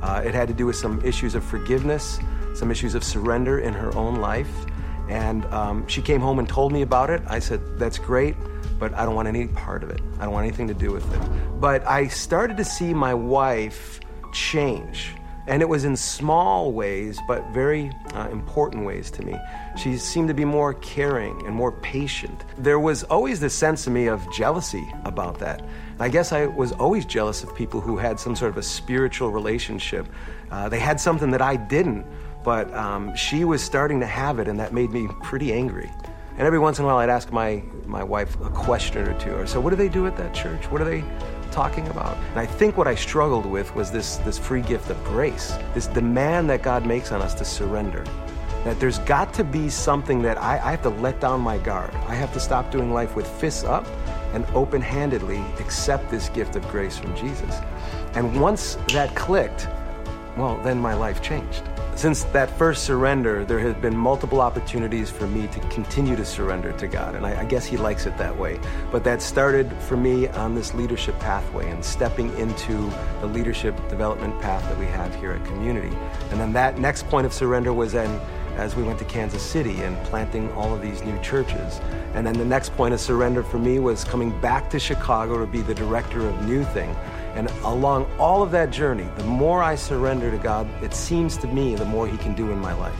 Uh, 0.02 0.22
it 0.24 0.34
had 0.34 0.48
to 0.48 0.54
do 0.54 0.66
with 0.66 0.76
some 0.76 1.00
issues 1.02 1.34
of 1.34 1.42
forgiveness, 1.42 2.20
some 2.54 2.70
issues 2.70 2.94
of 2.94 3.02
surrender 3.02 3.60
in 3.60 3.72
her 3.72 3.94
own 3.96 4.16
life. 4.16 4.66
And 5.08 5.44
um, 5.46 5.86
she 5.86 6.02
came 6.02 6.20
home 6.20 6.38
and 6.38 6.48
told 6.48 6.72
me 6.72 6.82
about 6.82 7.10
it. 7.10 7.22
I 7.26 7.38
said, 7.38 7.60
That's 7.78 7.98
great, 7.98 8.36
but 8.78 8.92
I 8.94 9.04
don't 9.04 9.14
want 9.14 9.28
any 9.28 9.46
part 9.48 9.82
of 9.82 9.90
it. 9.90 10.00
I 10.18 10.24
don't 10.24 10.32
want 10.32 10.46
anything 10.46 10.68
to 10.68 10.74
do 10.74 10.92
with 10.92 11.10
it. 11.14 11.60
But 11.60 11.86
I 11.86 12.08
started 12.08 12.56
to 12.56 12.64
see 12.64 12.92
my 12.92 13.14
wife 13.14 14.00
change. 14.32 15.12
And 15.48 15.62
it 15.62 15.68
was 15.68 15.84
in 15.84 15.96
small 15.96 16.72
ways, 16.72 17.20
but 17.28 17.46
very 17.50 17.92
uh, 18.14 18.28
important 18.30 18.84
ways 18.84 19.12
to 19.12 19.22
me. 19.22 19.38
She 19.76 19.96
seemed 19.96 20.26
to 20.26 20.34
be 20.34 20.44
more 20.44 20.74
caring 20.74 21.46
and 21.46 21.54
more 21.54 21.70
patient. 21.70 22.44
There 22.58 22.80
was 22.80 23.04
always 23.04 23.38
this 23.38 23.54
sense 23.54 23.84
to 23.84 23.90
me 23.90 24.08
of 24.08 24.26
jealousy 24.32 24.92
about 25.04 25.38
that. 25.38 25.62
I 26.00 26.08
guess 26.08 26.32
I 26.32 26.46
was 26.46 26.72
always 26.72 27.06
jealous 27.06 27.44
of 27.44 27.54
people 27.54 27.80
who 27.80 27.96
had 27.96 28.18
some 28.18 28.34
sort 28.34 28.50
of 28.50 28.56
a 28.56 28.62
spiritual 28.62 29.30
relationship. 29.30 30.08
Uh, 30.50 30.68
they 30.68 30.80
had 30.80 31.00
something 31.00 31.30
that 31.30 31.42
I 31.42 31.54
didn't, 31.54 32.04
but 32.46 32.72
um, 32.74 33.12
she 33.16 33.44
was 33.44 33.60
starting 33.60 33.98
to 33.98 34.06
have 34.06 34.38
it, 34.38 34.46
and 34.46 34.60
that 34.60 34.72
made 34.72 34.92
me 34.92 35.08
pretty 35.20 35.52
angry. 35.52 35.90
And 36.38 36.46
every 36.46 36.60
once 36.60 36.78
in 36.78 36.84
a 36.84 36.86
while, 36.86 36.98
I'd 36.98 37.10
ask 37.10 37.32
my, 37.32 37.60
my 37.86 38.04
wife 38.04 38.40
a 38.40 38.50
question 38.50 39.08
or 39.08 39.18
two. 39.18 39.34
Or 39.34 39.48
so, 39.48 39.60
what 39.60 39.70
do 39.70 39.76
they 39.76 39.88
do 39.88 40.06
at 40.06 40.16
that 40.16 40.32
church? 40.32 40.70
What 40.70 40.80
are 40.80 40.84
they 40.84 41.02
talking 41.50 41.88
about? 41.88 42.16
And 42.30 42.38
I 42.38 42.46
think 42.46 42.76
what 42.76 42.86
I 42.86 42.94
struggled 42.94 43.46
with 43.46 43.74
was 43.74 43.90
this, 43.90 44.18
this 44.18 44.38
free 44.38 44.60
gift 44.62 44.90
of 44.90 45.04
grace, 45.06 45.58
this 45.74 45.88
demand 45.88 46.48
that 46.50 46.62
God 46.62 46.86
makes 46.86 47.10
on 47.10 47.20
us 47.20 47.34
to 47.34 47.44
surrender. 47.44 48.04
That 48.62 48.78
there's 48.78 49.00
got 49.00 49.34
to 49.34 49.42
be 49.42 49.68
something 49.68 50.22
that 50.22 50.40
I, 50.40 50.52
I 50.52 50.70
have 50.70 50.82
to 50.82 50.90
let 50.90 51.20
down 51.20 51.40
my 51.40 51.58
guard. 51.58 51.92
I 52.06 52.14
have 52.14 52.32
to 52.34 52.38
stop 52.38 52.70
doing 52.70 52.92
life 52.92 53.16
with 53.16 53.26
fists 53.26 53.64
up 53.64 53.88
and 54.34 54.46
open 54.54 54.80
handedly 54.80 55.42
accept 55.58 56.12
this 56.12 56.28
gift 56.28 56.54
of 56.54 56.68
grace 56.68 56.96
from 56.96 57.16
Jesus. 57.16 57.56
And 58.14 58.40
once 58.40 58.76
that 58.92 59.16
clicked, 59.16 59.66
well, 60.36 60.60
then 60.62 60.78
my 60.78 60.94
life 60.94 61.20
changed. 61.20 61.64
Since 61.96 62.24
that 62.24 62.50
first 62.58 62.84
surrender, 62.84 63.46
there 63.46 63.58
have 63.58 63.80
been 63.80 63.96
multiple 63.96 64.42
opportunities 64.42 65.08
for 65.08 65.26
me 65.26 65.46
to 65.46 65.60
continue 65.70 66.14
to 66.14 66.26
surrender 66.26 66.72
to 66.72 66.86
God, 66.86 67.14
and 67.14 67.24
I, 67.24 67.40
I, 67.40 67.44
guess 67.46 67.64
He 67.64 67.78
likes 67.78 68.04
it 68.04 68.18
that 68.18 68.36
way. 68.36 68.60
But 68.92 69.02
that 69.04 69.22
started 69.22 69.72
for 69.80 69.96
me 69.96 70.28
on 70.28 70.54
this 70.54 70.74
leadership 70.74 71.18
pathway 71.20 71.70
and 71.70 71.82
stepping 71.82 72.36
into 72.36 72.92
the 73.22 73.26
leadership 73.26 73.74
development 73.88 74.38
path 74.42 74.62
that 74.64 74.78
we 74.78 74.84
have 74.84 75.14
here 75.14 75.32
at 75.32 75.42
Community. 75.46 75.96
And 76.30 76.38
then 76.38 76.52
that 76.52 76.78
next 76.78 77.08
point 77.08 77.24
of 77.24 77.32
surrender 77.32 77.72
was 77.72 77.92
then 77.92 78.20
as 78.56 78.76
we 78.76 78.82
went 78.82 78.98
to 78.98 79.06
Kansas 79.06 79.42
City 79.42 79.80
and 79.80 79.96
planting 80.04 80.52
all 80.52 80.74
of 80.74 80.82
these 80.82 81.02
new 81.02 81.18
churches. 81.22 81.80
And 82.12 82.26
then 82.26 82.36
the 82.36 82.44
next 82.44 82.74
point 82.76 82.92
of 82.92 83.00
surrender 83.00 83.42
for 83.42 83.58
me 83.58 83.78
was 83.78 84.04
coming 84.04 84.38
back 84.42 84.68
to 84.70 84.78
Chicago 84.78 85.38
to 85.38 85.46
be 85.46 85.62
the 85.62 85.74
director 85.74 86.28
of 86.28 86.46
New 86.46 86.62
Thing 86.64 86.94
and 87.36 87.50
along 87.64 88.10
all 88.18 88.42
of 88.42 88.50
that 88.52 88.70
journey, 88.70 89.06
the 89.16 89.24
more 89.24 89.62
I 89.62 89.74
surrender 89.74 90.30
to 90.30 90.38
God, 90.38 90.66
it 90.82 90.94
seems 90.94 91.36
to 91.38 91.46
me 91.46 91.74
the 91.74 91.84
more 91.84 92.08
He 92.08 92.16
can 92.16 92.34
do 92.34 92.50
in 92.50 92.58
my 92.58 92.72
life. 92.72 92.98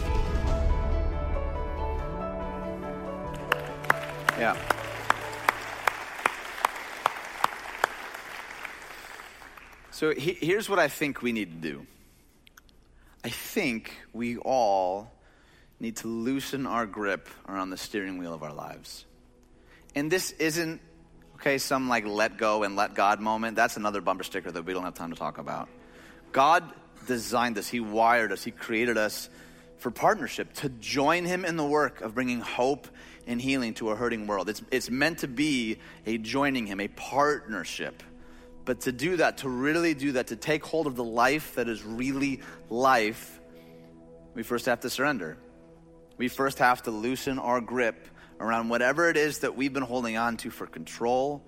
Yeah. 4.38 4.54
So 9.90 10.12
he, 10.12 10.34
here's 10.34 10.68
what 10.68 10.78
I 10.78 10.88
think 10.88 11.22
we 11.22 11.32
need 11.32 11.62
to 11.62 11.68
do. 11.72 11.86
I 13.24 13.30
think 13.30 13.94
we 14.12 14.36
all 14.36 15.10
need 15.80 15.96
to 15.96 16.08
loosen 16.08 16.66
our 16.66 16.84
grip 16.84 17.30
around 17.48 17.70
the 17.70 17.78
steering 17.78 18.18
wheel 18.18 18.34
of 18.34 18.42
our 18.42 18.52
lives. 18.52 19.06
And 19.94 20.12
this 20.12 20.32
isn't 20.32 20.82
okay, 21.36 21.58
some 21.58 21.86
like 21.86 22.06
let 22.06 22.38
go 22.38 22.62
and 22.62 22.76
let 22.76 22.94
God 22.94 23.20
moment, 23.20 23.56
that's 23.56 23.76
another 23.76 24.00
bumper 24.00 24.24
sticker 24.24 24.50
that 24.50 24.64
we 24.64 24.72
don't 24.72 24.84
have 24.84 24.94
time 24.94 25.10
to 25.10 25.16
talk 25.16 25.36
about. 25.36 25.68
God 26.32 26.64
designed 27.06 27.58
us, 27.58 27.68
He 27.68 27.78
wired 27.78 28.32
us, 28.32 28.42
He 28.42 28.50
created 28.50 28.96
us 28.96 29.28
for 29.76 29.90
partnership, 29.90 30.54
to 30.54 30.70
join 30.70 31.26
Him 31.26 31.44
in 31.44 31.56
the 31.56 31.64
work 31.64 32.00
of 32.00 32.14
bringing 32.14 32.40
hope 32.40 32.88
and 33.26 33.38
healing 33.40 33.74
to 33.74 33.90
a 33.90 33.96
hurting 33.96 34.26
world. 34.26 34.48
It's, 34.48 34.62
it's 34.70 34.88
meant 34.88 35.18
to 35.18 35.28
be 35.28 35.76
a 36.06 36.16
joining 36.16 36.66
Him, 36.66 36.80
a 36.80 36.88
partnership. 36.88 38.02
But 38.64 38.80
to 38.82 38.92
do 38.92 39.18
that, 39.18 39.38
to 39.38 39.48
really 39.50 39.92
do 39.92 40.12
that, 40.12 40.28
to 40.28 40.36
take 40.36 40.64
hold 40.64 40.86
of 40.86 40.96
the 40.96 41.04
life 41.04 41.56
that 41.56 41.68
is 41.68 41.84
really 41.84 42.40
life, 42.70 43.38
we 44.34 44.42
first 44.42 44.64
have 44.66 44.80
to 44.80 44.90
surrender. 44.90 45.36
We 46.16 46.28
first 46.28 46.60
have 46.60 46.82
to 46.84 46.90
loosen 46.90 47.38
our 47.38 47.60
grip 47.60 48.08
around 48.40 48.68
whatever 48.68 49.08
it 49.08 49.16
is 49.16 49.40
that 49.40 49.56
we've 49.56 49.72
been 49.72 49.82
holding 49.82 50.16
on 50.16 50.36
to 50.38 50.50
for 50.50 50.66
control, 50.66 51.42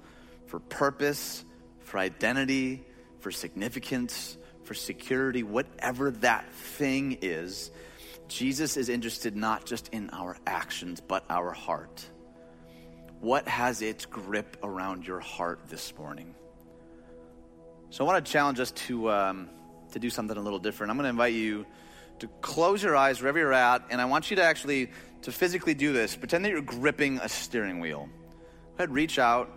for 0.46 0.58
purpose, 0.58 1.44
for 1.80 1.98
identity, 1.98 2.84
for 3.20 3.30
significance, 3.30 4.36
for 4.64 4.74
security, 4.74 5.42
whatever 5.42 6.10
that 6.10 6.52
thing 6.52 7.18
is, 7.22 7.70
Jesus 8.28 8.76
is 8.76 8.90
interested 8.90 9.34
not 9.34 9.64
just 9.64 9.88
in 9.88 10.10
our 10.10 10.36
actions, 10.46 11.00
but 11.00 11.24
our 11.30 11.52
heart. 11.52 12.06
What 13.20 13.48
has 13.48 13.80
its 13.82 14.04
grip 14.04 14.58
around 14.62 15.06
your 15.06 15.20
heart 15.20 15.60
this 15.68 15.96
morning? 15.96 16.34
So 17.90 18.04
I 18.04 18.06
want 18.06 18.24
to 18.24 18.30
challenge 18.30 18.60
us 18.60 18.70
to, 18.72 19.10
um, 19.10 19.48
to 19.92 19.98
do 19.98 20.10
something 20.10 20.36
a 20.36 20.40
little 20.40 20.58
different. 20.58 20.90
I'm 20.90 20.98
going 20.98 21.04
to 21.04 21.10
invite 21.10 21.32
you 21.32 21.64
to 22.18 22.28
close 22.42 22.82
your 22.82 22.96
eyes 22.96 23.20
wherever 23.20 23.38
you're 23.38 23.52
at, 23.52 23.84
and 23.90 24.00
I 24.00 24.04
want 24.04 24.30
you 24.30 24.36
to 24.36 24.42
actually 24.42 24.90
to 25.22 25.32
physically 25.32 25.74
do 25.74 25.92
this. 25.92 26.16
Pretend 26.16 26.44
that 26.44 26.50
you're 26.50 26.62
gripping 26.62 27.18
a 27.18 27.28
steering 27.28 27.80
wheel. 27.80 28.08
Go 28.76 28.84
ahead, 28.84 28.90
reach 28.90 29.18
out, 29.18 29.50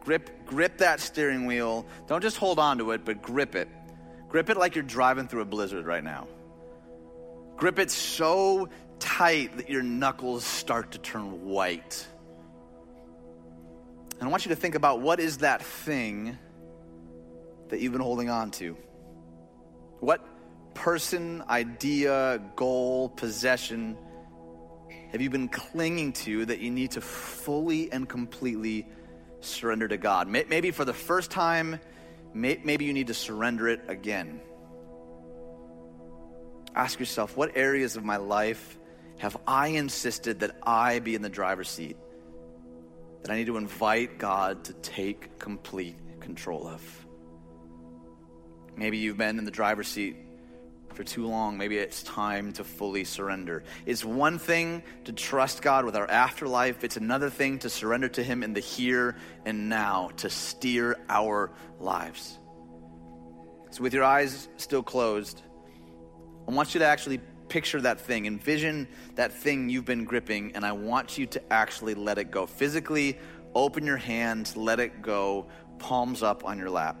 grip 0.00 0.46
grip 0.46 0.78
that 0.78 1.00
steering 1.00 1.46
wheel. 1.46 1.86
Don't 2.06 2.22
just 2.22 2.36
hold 2.36 2.58
on 2.58 2.78
to 2.78 2.90
it, 2.92 3.04
but 3.04 3.22
grip 3.22 3.54
it. 3.54 3.68
Grip 4.28 4.50
it 4.50 4.56
like 4.56 4.74
you're 4.74 4.84
driving 4.84 5.28
through 5.28 5.42
a 5.42 5.44
blizzard 5.46 5.86
right 5.86 6.02
now. 6.02 6.26
Grip 7.56 7.78
it 7.78 7.90
so 7.90 8.68
tight 8.98 9.56
that 9.56 9.70
your 9.70 9.82
knuckles 9.82 10.44
start 10.44 10.92
to 10.92 10.98
turn 10.98 11.44
white. 11.44 12.06
And 14.18 14.28
I 14.28 14.30
want 14.30 14.44
you 14.44 14.48
to 14.50 14.56
think 14.56 14.74
about 14.74 15.00
what 15.00 15.20
is 15.20 15.38
that 15.38 15.62
thing 15.62 16.38
that 17.68 17.80
you've 17.80 17.92
been 17.92 18.00
holding 18.00 18.30
on 18.30 18.50
to? 18.52 18.76
What 20.00 20.26
person, 20.74 21.42
idea, 21.48 22.42
goal, 22.56 23.10
possession 23.10 23.96
have 25.14 25.22
you 25.22 25.30
been 25.30 25.46
clinging 25.46 26.12
to 26.12 26.44
that 26.44 26.58
you 26.58 26.72
need 26.72 26.90
to 26.90 27.00
fully 27.00 27.92
and 27.92 28.08
completely 28.08 28.84
surrender 29.38 29.86
to 29.86 29.96
God? 29.96 30.26
Maybe 30.26 30.72
for 30.72 30.84
the 30.84 30.92
first 30.92 31.30
time, 31.30 31.78
maybe 32.32 32.84
you 32.84 32.92
need 32.92 33.06
to 33.06 33.14
surrender 33.14 33.68
it 33.68 33.82
again. 33.86 34.40
Ask 36.74 36.98
yourself, 36.98 37.36
what 37.36 37.56
areas 37.56 37.94
of 37.94 38.02
my 38.02 38.16
life 38.16 38.76
have 39.18 39.36
I 39.46 39.68
insisted 39.68 40.40
that 40.40 40.56
I 40.64 40.98
be 40.98 41.14
in 41.14 41.22
the 41.22 41.28
driver's 41.28 41.68
seat? 41.68 41.96
That 43.22 43.30
I 43.30 43.36
need 43.36 43.46
to 43.46 43.56
invite 43.56 44.18
God 44.18 44.64
to 44.64 44.72
take 44.72 45.38
complete 45.38 45.94
control 46.18 46.66
of? 46.66 47.06
Maybe 48.76 48.98
you've 48.98 49.16
been 49.16 49.38
in 49.38 49.44
the 49.44 49.52
driver's 49.52 49.86
seat 49.86 50.16
for 50.94 51.04
too 51.04 51.26
long, 51.26 51.58
maybe 51.58 51.78
it's 51.78 52.02
time 52.02 52.52
to 52.54 52.64
fully 52.64 53.04
surrender. 53.04 53.64
It's 53.86 54.04
one 54.04 54.38
thing 54.38 54.82
to 55.04 55.12
trust 55.12 55.62
God 55.62 55.84
with 55.84 55.96
our 55.96 56.10
afterlife, 56.10 56.84
it's 56.84 56.96
another 56.96 57.30
thing 57.30 57.58
to 57.60 57.70
surrender 57.70 58.08
to 58.10 58.22
Him 58.22 58.42
in 58.42 58.54
the 58.54 58.60
here 58.60 59.16
and 59.44 59.68
now 59.68 60.10
to 60.18 60.30
steer 60.30 60.98
our 61.08 61.50
lives. 61.80 62.38
So, 63.70 63.82
with 63.82 63.92
your 63.92 64.04
eyes 64.04 64.48
still 64.56 64.82
closed, 64.82 65.42
I 66.46 66.52
want 66.52 66.74
you 66.74 66.78
to 66.80 66.86
actually 66.86 67.18
picture 67.48 67.80
that 67.80 68.00
thing, 68.00 68.26
envision 68.26 68.88
that 69.16 69.32
thing 69.32 69.68
you've 69.68 69.84
been 69.84 70.04
gripping, 70.04 70.52
and 70.54 70.64
I 70.64 70.72
want 70.72 71.18
you 71.18 71.26
to 71.26 71.52
actually 71.52 71.94
let 71.94 72.18
it 72.18 72.30
go. 72.30 72.46
Physically, 72.46 73.18
open 73.54 73.84
your 73.84 73.96
hands, 73.96 74.56
let 74.56 74.80
it 74.80 75.02
go, 75.02 75.46
palms 75.78 76.22
up 76.22 76.44
on 76.44 76.58
your 76.58 76.70
lap. 76.70 76.96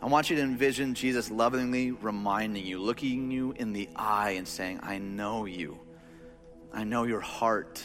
I 0.00 0.06
want 0.06 0.30
you 0.30 0.36
to 0.36 0.42
envision 0.42 0.94
Jesus 0.94 1.28
lovingly 1.30 1.90
reminding 1.90 2.64
you, 2.64 2.78
looking 2.78 3.32
you 3.32 3.52
in 3.56 3.72
the 3.72 3.88
eye 3.96 4.32
and 4.32 4.46
saying, 4.46 4.80
I 4.82 4.98
know 4.98 5.44
you. 5.44 5.78
I 6.72 6.84
know 6.84 7.02
your 7.02 7.20
heart. 7.20 7.82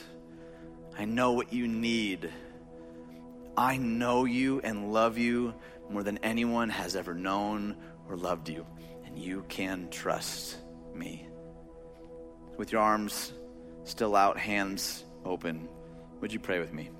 I 0.97 1.05
know 1.05 1.31
what 1.31 1.51
you 1.51 1.67
need. 1.67 2.31
I 3.57 3.77
know 3.77 4.25
you 4.25 4.61
and 4.63 4.93
love 4.93 5.17
you 5.17 5.55
more 5.89 6.03
than 6.03 6.19
anyone 6.19 6.69
has 6.69 6.95
ever 6.95 7.15
known 7.15 7.77
or 8.07 8.15
loved 8.15 8.47
you. 8.47 8.65
And 9.05 9.17
you 9.17 9.43
can 9.47 9.89
trust 9.89 10.57
me. 10.93 11.27
With 12.57 12.71
your 12.71 12.81
arms 12.81 13.33
still 13.85 14.15
out, 14.15 14.37
hands 14.37 15.03
open, 15.25 15.67
would 16.21 16.31
you 16.31 16.39
pray 16.39 16.59
with 16.59 16.73
me? 16.73 16.91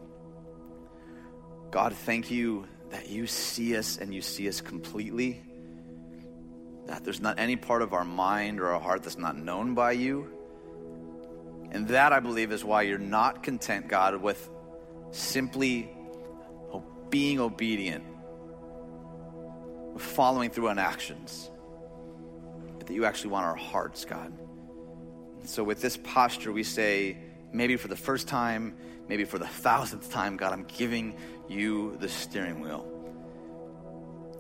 God, 1.70 1.94
thank 1.94 2.32
you 2.32 2.68
that 2.94 3.10
you 3.10 3.26
see 3.26 3.76
us 3.76 3.98
and 3.98 4.14
you 4.14 4.22
see 4.22 4.48
us 4.48 4.62
completely. 4.62 5.42
That 6.86 7.04
there's 7.04 7.20
not 7.20 7.40
any 7.40 7.56
part 7.56 7.82
of 7.82 7.92
our 7.92 8.06
mind 8.06 8.60
or 8.60 8.68
our 8.68 8.80
heart 8.80 9.02
that's 9.02 9.18
not 9.18 9.36
known 9.36 9.74
by 9.74 9.94
you. 9.94 10.30
And 11.72 11.88
that, 11.88 12.14
I 12.14 12.20
believe, 12.20 12.52
is 12.52 12.64
why 12.64 12.84
you're 12.84 13.00
not 13.00 13.42
content, 13.42 13.88
God, 13.88 14.22
with 14.22 14.48
simply 15.10 15.90
being 17.10 17.40
obedient, 17.40 18.04
following 19.98 20.52
through 20.52 20.70
on 20.70 20.78
actions, 20.78 21.50
but 22.78 22.86
that 22.86 22.94
you 22.94 23.06
actually 23.06 23.32
want 23.32 23.48
our 23.48 23.56
hearts, 23.56 24.06
God. 24.06 24.32
And 25.40 25.50
so, 25.50 25.64
with 25.64 25.82
this 25.82 25.98
posture, 25.98 26.52
we 26.52 26.64
say, 26.64 27.18
maybe 27.52 27.76
for 27.76 27.88
the 27.88 27.96
first 27.96 28.28
time, 28.28 28.76
maybe 29.14 29.26
for 29.26 29.38
the 29.38 29.46
thousandth 29.46 30.12
time, 30.12 30.38
God, 30.38 30.54
I'm 30.54 30.64
giving 30.64 31.16
you 31.48 31.96
the 32.00 32.10
steering 32.10 32.62
wheel. 32.62 32.84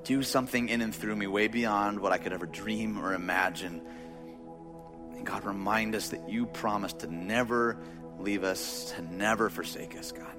do 0.03 0.23
something 0.23 0.67
in 0.67 0.81
and 0.81 0.93
through 0.93 1.15
me 1.15 1.27
way 1.27 1.47
beyond 1.47 1.99
what 1.99 2.11
I 2.11 2.17
could 2.17 2.33
ever 2.33 2.47
dream 2.47 2.97
or 2.97 3.13
imagine. 3.13 3.83
And 5.15 5.23
God, 5.25 5.45
remind 5.45 5.93
us 5.93 6.09
that 6.09 6.27
you 6.27 6.47
promised 6.47 6.99
to 6.99 7.07
never 7.07 7.77
leave 8.17 8.43
us, 8.43 8.91
to 8.95 9.01
never 9.13 9.47
forsake 9.51 9.95
us, 9.95 10.11
God. 10.11 10.35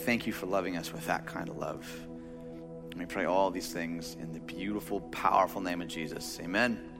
Thank 0.00 0.26
you 0.26 0.32
for 0.32 0.46
loving 0.46 0.76
us 0.76 0.92
with 0.92 1.06
that 1.06 1.26
kind 1.26 1.48
of 1.48 1.56
love. 1.56 1.88
And 2.90 2.98
we 2.98 3.06
pray 3.06 3.24
all 3.24 3.52
these 3.52 3.72
things 3.72 4.16
in 4.20 4.32
the 4.32 4.40
beautiful, 4.40 5.00
powerful 5.00 5.60
name 5.60 5.80
of 5.80 5.86
Jesus. 5.86 6.40
Amen. 6.42 6.90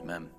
Amen. 0.00 0.30